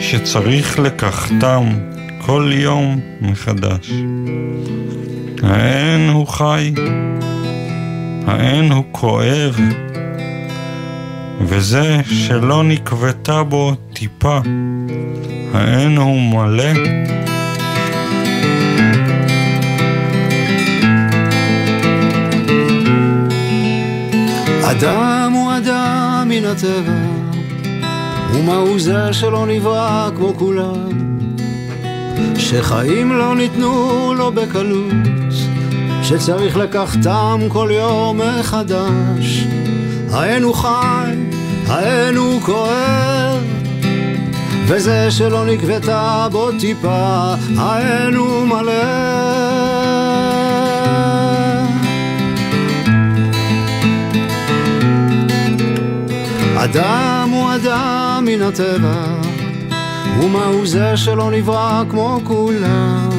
שצריך 0.00 0.78
לקחתם 0.78 1.95
כל 2.26 2.50
יום 2.54 3.00
מחדש. 3.20 3.90
האין 5.42 6.10
הוא 6.10 6.26
חי, 6.26 6.74
האין 8.26 8.72
הוא 8.72 8.84
כואב, 8.92 9.60
וזה 11.40 12.00
שלא 12.04 12.64
נקבתה 12.64 13.42
בו 13.42 13.74
טיפה, 13.92 14.40
האין 15.54 15.96
הוא 15.96 16.20
מלא? 16.20 16.72
אדם 24.62 25.32
הוא 25.34 25.52
אדם 25.56 26.26
מן 26.28 26.44
הטבע, 26.44 26.92
ומהו 28.34 28.78
זה 28.78 29.12
שלא 29.12 29.46
נברא 29.46 30.10
כמו 30.16 30.34
כולם, 30.36 31.05
שחיים 32.38 33.12
לא 33.12 33.36
ניתנו 33.36 34.14
לו 34.14 34.32
בקלות, 34.32 35.34
שצריך 36.02 36.56
לקחתם 36.56 37.40
כל 37.48 37.70
יום 37.72 38.20
מחדש. 38.20 39.46
האין 40.12 40.42
הוא 40.42 40.54
חי, 40.54 41.14
האין 41.66 42.16
הוא 42.16 42.40
כואב, 42.40 43.42
וזה 44.66 45.10
שלא 45.10 45.46
נקבתה 45.46 46.28
בו 46.32 46.50
טיפה, 46.60 47.34
האין 47.56 48.14
הוא 48.14 48.46
מלא. 48.46 48.72
אדם 56.56 57.30
הוא 57.32 57.54
אדם 57.54 58.24
מן 58.26 58.42
הטבע, 58.42 59.15
ומהו 60.22 60.66
זה 60.66 60.96
שלא 60.96 61.30
נברא 61.30 61.82
כמו 61.90 62.20
כולם? 62.24 63.10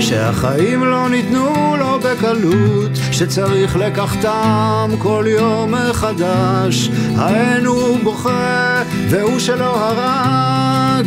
שהחיים 0.00 0.84
לא 0.84 1.08
ניתנו 1.08 1.76
לו 1.78 1.98
בקלות, 2.00 2.90
שצריך 3.12 3.76
לקחתם 3.76 4.90
כל 4.98 5.24
יום 5.28 5.74
מחדש. 5.74 6.90
האין 7.16 7.66
הוא 7.66 7.98
בוכה 8.02 8.82
והוא 9.08 9.38
שלא 9.38 9.76
הרג, 9.76 11.06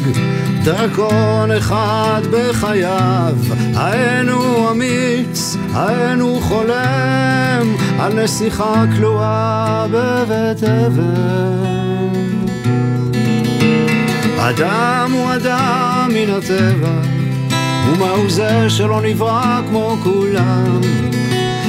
דרכון 0.63 1.51
אחד 1.51 2.21
בחייו. 2.31 3.35
האין 3.75 4.29
הוא 4.29 4.71
אמיץ, 4.71 5.57
האין 5.73 6.19
הוא 6.19 6.41
חולם, 6.41 7.75
על 7.99 8.23
נסיכה 8.23 8.83
כלואה 8.97 9.85
בבית 9.91 10.63
אבן. 10.63 12.26
אדם 14.39 15.11
הוא 15.13 15.33
אדם 15.35 16.09
מן 16.13 16.29
הטבע, 16.29 17.01
ומהו 17.87 18.29
זה 18.29 18.69
שלא 18.69 19.01
נברא 19.01 19.61
כמו 19.69 19.97
כולם? 20.03 20.81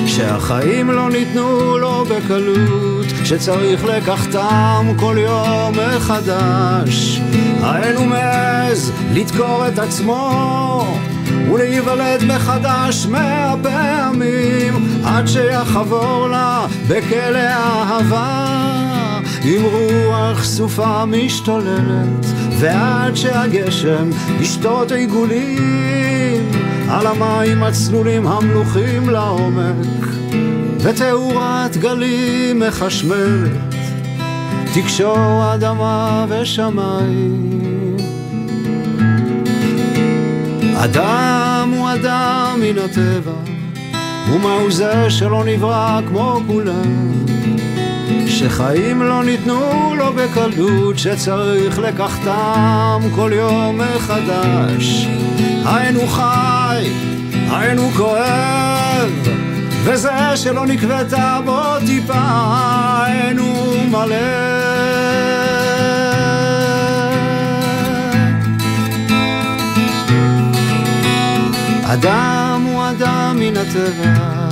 שהחיים 0.06 0.90
לא 0.90 1.10
ניתנו 1.10 1.78
לו 1.78 2.04
בקלות, 2.04 3.06
שצריך 3.24 3.84
לקחתם 3.84 4.92
כל 4.96 5.16
יום 5.18 5.74
מחדש. 5.96 7.20
האין 7.62 7.96
הוא 7.96 8.06
מעז 8.06 8.92
לדקור 9.12 9.68
את 9.68 9.78
עצמו, 9.78 10.96
ולהיוולד 11.52 12.24
מחדש 12.24 13.06
מאה 13.06 13.54
פעמים, 13.62 15.00
עד 15.04 15.26
שיחבור 15.26 16.28
לה 16.30 16.66
בכלא 16.88 17.38
אהבה. 17.38 18.58
עם 19.44 19.62
רוח 19.62 20.44
סופה 20.44 21.04
משתוללת, 21.04 22.26
ועד 22.60 23.16
שהגשם 23.16 24.10
ישתות 24.40 24.92
עיגולים 24.92 26.50
על 26.90 27.06
המים 27.06 27.62
הצלולים 27.62 28.26
המלוכים 28.26 29.08
לעומק, 29.08 30.06
ותאורת 30.78 31.76
גלים 31.76 32.58
מחשמלת, 32.58 33.74
תקשור 34.74 35.54
אדמה 35.54 36.26
ושמיים. 36.28 37.96
אדם 40.76 41.72
הוא 41.76 41.88
אדם 41.94 42.60
מן 42.60 42.78
הטבע, 42.78 43.36
ומהו 44.32 44.70
זה 44.70 45.10
שלא 45.10 45.44
נברא 45.44 46.00
כמו 46.08 46.40
כולם? 46.46 47.37
שחיים 48.38 49.02
לא 49.02 49.24
ניתנו 49.24 49.94
לו 49.94 50.12
בקלות, 50.12 50.98
שצריך 50.98 51.78
לקחתם 51.78 53.00
כל 53.14 53.30
יום 53.34 53.80
מחדש. 53.80 55.06
הוא 55.94 56.08
חי, 56.08 56.90
הוא 57.78 57.92
כואב, 57.92 59.28
וזה 59.84 60.36
שלא 60.36 60.66
נקבעת 60.66 61.12
בו 61.44 61.62
טיפה, 61.86 63.04
הוא 63.38 63.88
מלא. 63.88 64.16
אדם 71.84 72.66
הוא 72.66 72.90
אדם 72.90 73.36
מן 73.40 73.56
הטבע. 73.56 74.48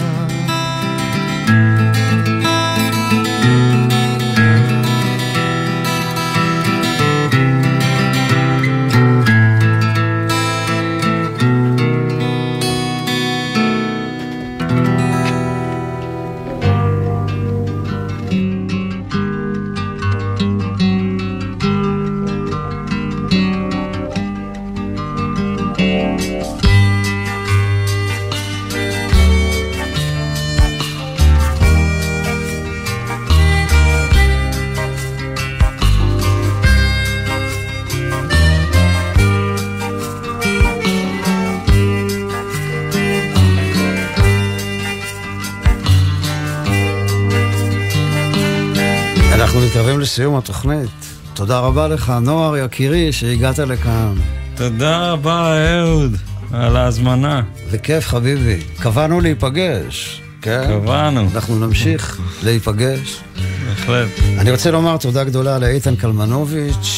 מתקרבים 49.87 50.01
לסיום 50.01 50.37
התוכנית. 50.37 50.91
תודה 51.35 51.59
רבה 51.59 51.89
לך, 51.89 52.13
נהר 52.23 52.57
יקירי, 52.57 53.13
שהגעת 53.13 53.59
לכאן. 53.59 54.15
תודה 54.55 55.13
רבה, 55.13 55.55
אהוד, 55.81 56.17
על 56.53 56.77
ההזמנה. 56.77 57.43
וכיף, 57.71 58.09
חביבי. 58.09 58.61
קבענו 58.81 59.21
להיפגש, 59.21 60.23
כן? 60.43 60.65
קבענו. 60.69 61.29
אנחנו 61.35 61.67
נמשיך 61.67 62.21
להיפגש. 62.43 63.21
בהחלט. 63.69 64.09
אני 64.39 64.51
רוצה 64.51 64.71
לומר 64.71 64.97
תודה 64.97 65.25
גדולה 65.25 65.59
לאיתן 65.59 65.97
קלמנוביץ', 65.97 66.89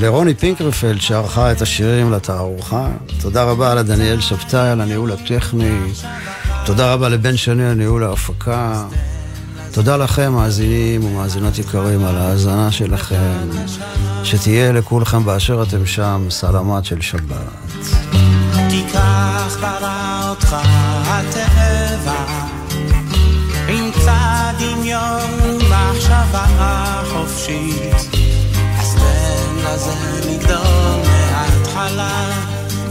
לרוני 0.00 0.34
פינקרפלד 0.34 1.00
שערכה 1.00 1.52
את 1.52 1.62
השירים 1.62 2.12
לתערוכה. 2.12 2.88
תודה 3.20 3.42
רבה 3.42 3.74
לדניאל 3.74 4.20
שבתאי 4.20 4.68
על 4.68 4.80
הניהול 4.80 5.12
הטכני. 5.12 5.78
תודה 6.66 6.92
רבה 6.92 7.08
לבן 7.08 7.36
שני 7.36 7.68
על 7.68 7.74
ניהול 7.74 8.04
ההפקה. 8.04 8.84
תודה 9.72 9.96
לכם, 9.96 10.32
מאזינים 10.32 11.04
ומאזינות 11.04 11.58
יקרים, 11.58 12.04
על 12.04 12.16
ההאזנה 12.16 12.72
שלכם. 12.72 13.48
שתהיה 14.24 14.72
לכולכם 14.72 15.24
באשר 15.24 15.62
אתם 15.62 15.86
שם, 15.86 16.26
סלמת 16.30 16.84
של 16.84 17.00
שבת. 17.00 17.36
כך 18.92 19.56
ברא 19.60 20.10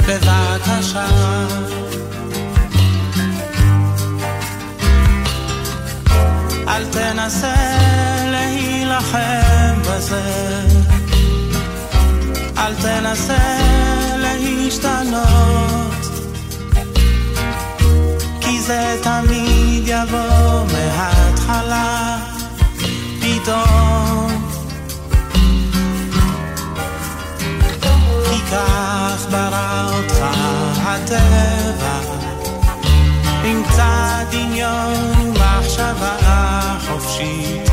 בבקשה. 0.09 1.05
אל 6.79 6.85
תנסה 6.85 7.55
להילחם 8.31 9.81
בזה. 9.81 10.21
אל 12.57 12.73
תנסה 12.75 13.37
להשתנות, 14.17 15.95
כי 18.41 18.61
זה 18.61 18.97
תמיד 19.03 19.83
יבוא 19.87 20.65
מההתחלה, 20.73 22.17
פתאום. 23.19 24.49
כי 28.29 28.41
כך 28.51 29.25
ברא 29.31 29.89
אותך 29.93 30.25
הטבע, 30.83 31.99
קצת 33.67 34.25
דמיון 34.31 34.93
ומחשבה 35.21 36.17
חופשית, 36.87 37.69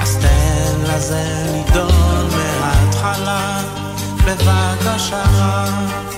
אז 0.00 0.16
תן 0.16 0.94
לזה 0.94 1.24
לגדול 1.54 2.26
מההתחלה. 2.32 3.62
בבקשה. 4.24 6.11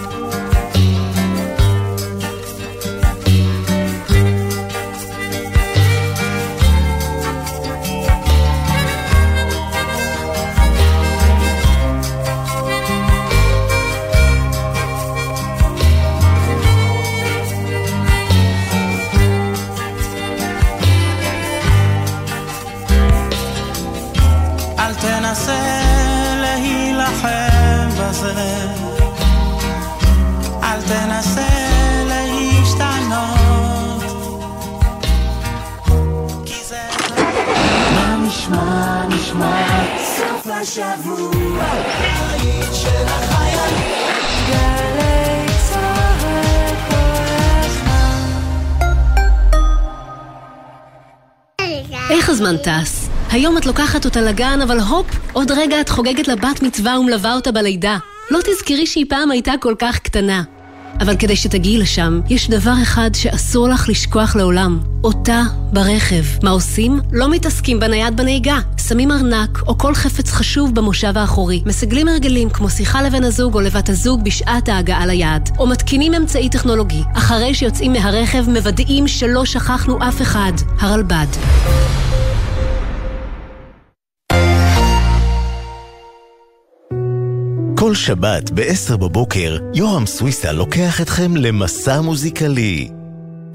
איך 52.10 52.28
הזמן 52.28 52.56
טס? 52.56 53.08
היום 53.30 53.58
את 53.58 53.66
לוקחת 53.66 54.04
אותה 54.04 54.20
לגן, 54.20 54.60
אבל 54.62 54.80
הופ, 54.80 55.06
עוד 55.32 55.50
רגע 55.50 55.80
את 55.80 55.88
חוגגת 55.88 56.28
לבת 56.28 56.62
מצווה 56.62 56.98
ומלווה 57.00 57.34
אותה 57.34 57.52
בלידה. 57.52 57.98
לא 58.30 58.38
תזכרי 58.44 58.86
שהיא 58.86 59.06
פעם 59.08 59.30
הייתה 59.30 59.52
כל 59.60 59.74
כך 59.78 59.98
קטנה. 59.98 60.42
אבל 61.00 61.16
כדי 61.16 61.36
שתגיעי 61.36 61.78
לשם, 61.78 62.20
יש 62.28 62.50
דבר 62.50 62.74
אחד 62.82 63.10
שאסור 63.14 63.68
לך 63.68 63.88
לשכוח 63.88 64.36
לעולם. 64.36 64.80
אותה 65.04 65.42
ברכב. 65.72 66.24
מה 66.42 66.50
עושים? 66.50 67.00
לא 67.12 67.30
מתעסקים 67.30 67.80
בנייד 67.80 68.16
בנהיגה. 68.16 68.58
שמים 68.88 69.10
ארנק 69.10 69.62
או 69.66 69.78
כל 69.78 69.94
חפץ 69.94 70.30
חשוב 70.30 70.74
במושב 70.74 71.18
האחורי. 71.18 71.62
מסגלים 71.66 72.08
הרגלים 72.08 72.50
כמו 72.50 72.70
שיחה 72.70 73.02
לבן 73.02 73.24
הזוג 73.24 73.54
או 73.54 73.60
לבת 73.60 73.88
הזוג 73.88 74.24
בשעת 74.24 74.68
ההגעה 74.68 75.06
ליעד. 75.06 75.50
או 75.58 75.66
מתקינים 75.66 76.14
אמצעי 76.14 76.48
טכנולוגי. 76.48 77.02
אחרי 77.14 77.54
שיוצאים 77.54 77.92
מהרכב 77.92 78.50
מוודאים 78.50 79.08
שלא 79.08 79.44
שכחנו 79.44 80.08
אף 80.08 80.22
אחד. 80.22 80.52
הרלב"ד. 80.80 81.26
כל 87.84 87.94
שבת 87.94 88.50
ב-10 88.50 88.96
בבוקר, 88.96 89.58
יורם 89.74 90.06
סוויסה 90.06 90.52
לוקח 90.52 91.00
אתכם 91.00 91.36
למסע 91.36 92.00
מוזיקלי. 92.00 92.88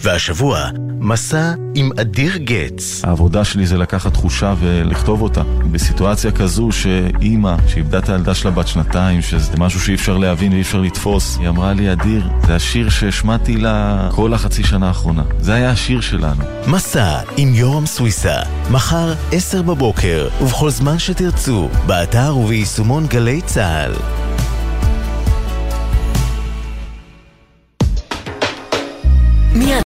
והשבוע, 0.02 0.70
מסע 1.00 1.54
עם 1.76 1.90
אדיר 2.02 2.38
גץ. 2.38 3.02
העבודה 3.04 3.44
שלי 3.44 3.66
זה 3.66 3.78
לקחת 3.78 4.14
תחושה 4.14 4.54
ולכתוב 4.60 5.22
אותה. 5.22 5.42
בסיטואציה 5.72 6.32
כזו 6.32 6.70
שאימא, 6.72 7.56
שאיבדה 7.68 8.00
את 8.00 8.10
הילדה 8.10 8.36
שלה 8.36 8.52
בת 8.52 8.68
שנתיים, 8.68 9.22
שזה 9.22 9.52
משהו 9.58 9.80
שאי 9.80 9.96
אפשר 9.96 10.18
להבין 10.18 10.52
ואי 10.52 10.62
אפשר 10.62 10.82
לתפוס, 10.82 11.38
היא 11.38 11.50
אמרה 11.50 11.74
לי, 11.74 11.92
אדיר, 11.92 12.30
זה 12.48 12.56
השיר 12.56 12.90
שהשמעתי 12.90 13.58
לה 13.58 14.10
כל 14.12 14.34
החצי 14.34 14.64
שנה 14.64 14.88
האחרונה. 14.88 15.24
זה 15.40 15.54
היה 15.54 15.72
השיר 15.72 16.02
שלנו. 16.02 16.44
מסע 16.68 17.20
עם 17.38 17.54
יורם 17.54 17.86
סוויסה, 17.86 18.36
מחר 18.72 19.14
10 19.32 19.62
בבוקר, 19.62 20.28
ובכל 20.42 20.70
זמן 20.70 21.00
שתרצו, 21.00 21.70
באתר 21.86 22.38
וביישומון 22.38 23.08
גלי 23.08 23.42
צה"ל. 23.42 24.19
מיד 29.56 29.70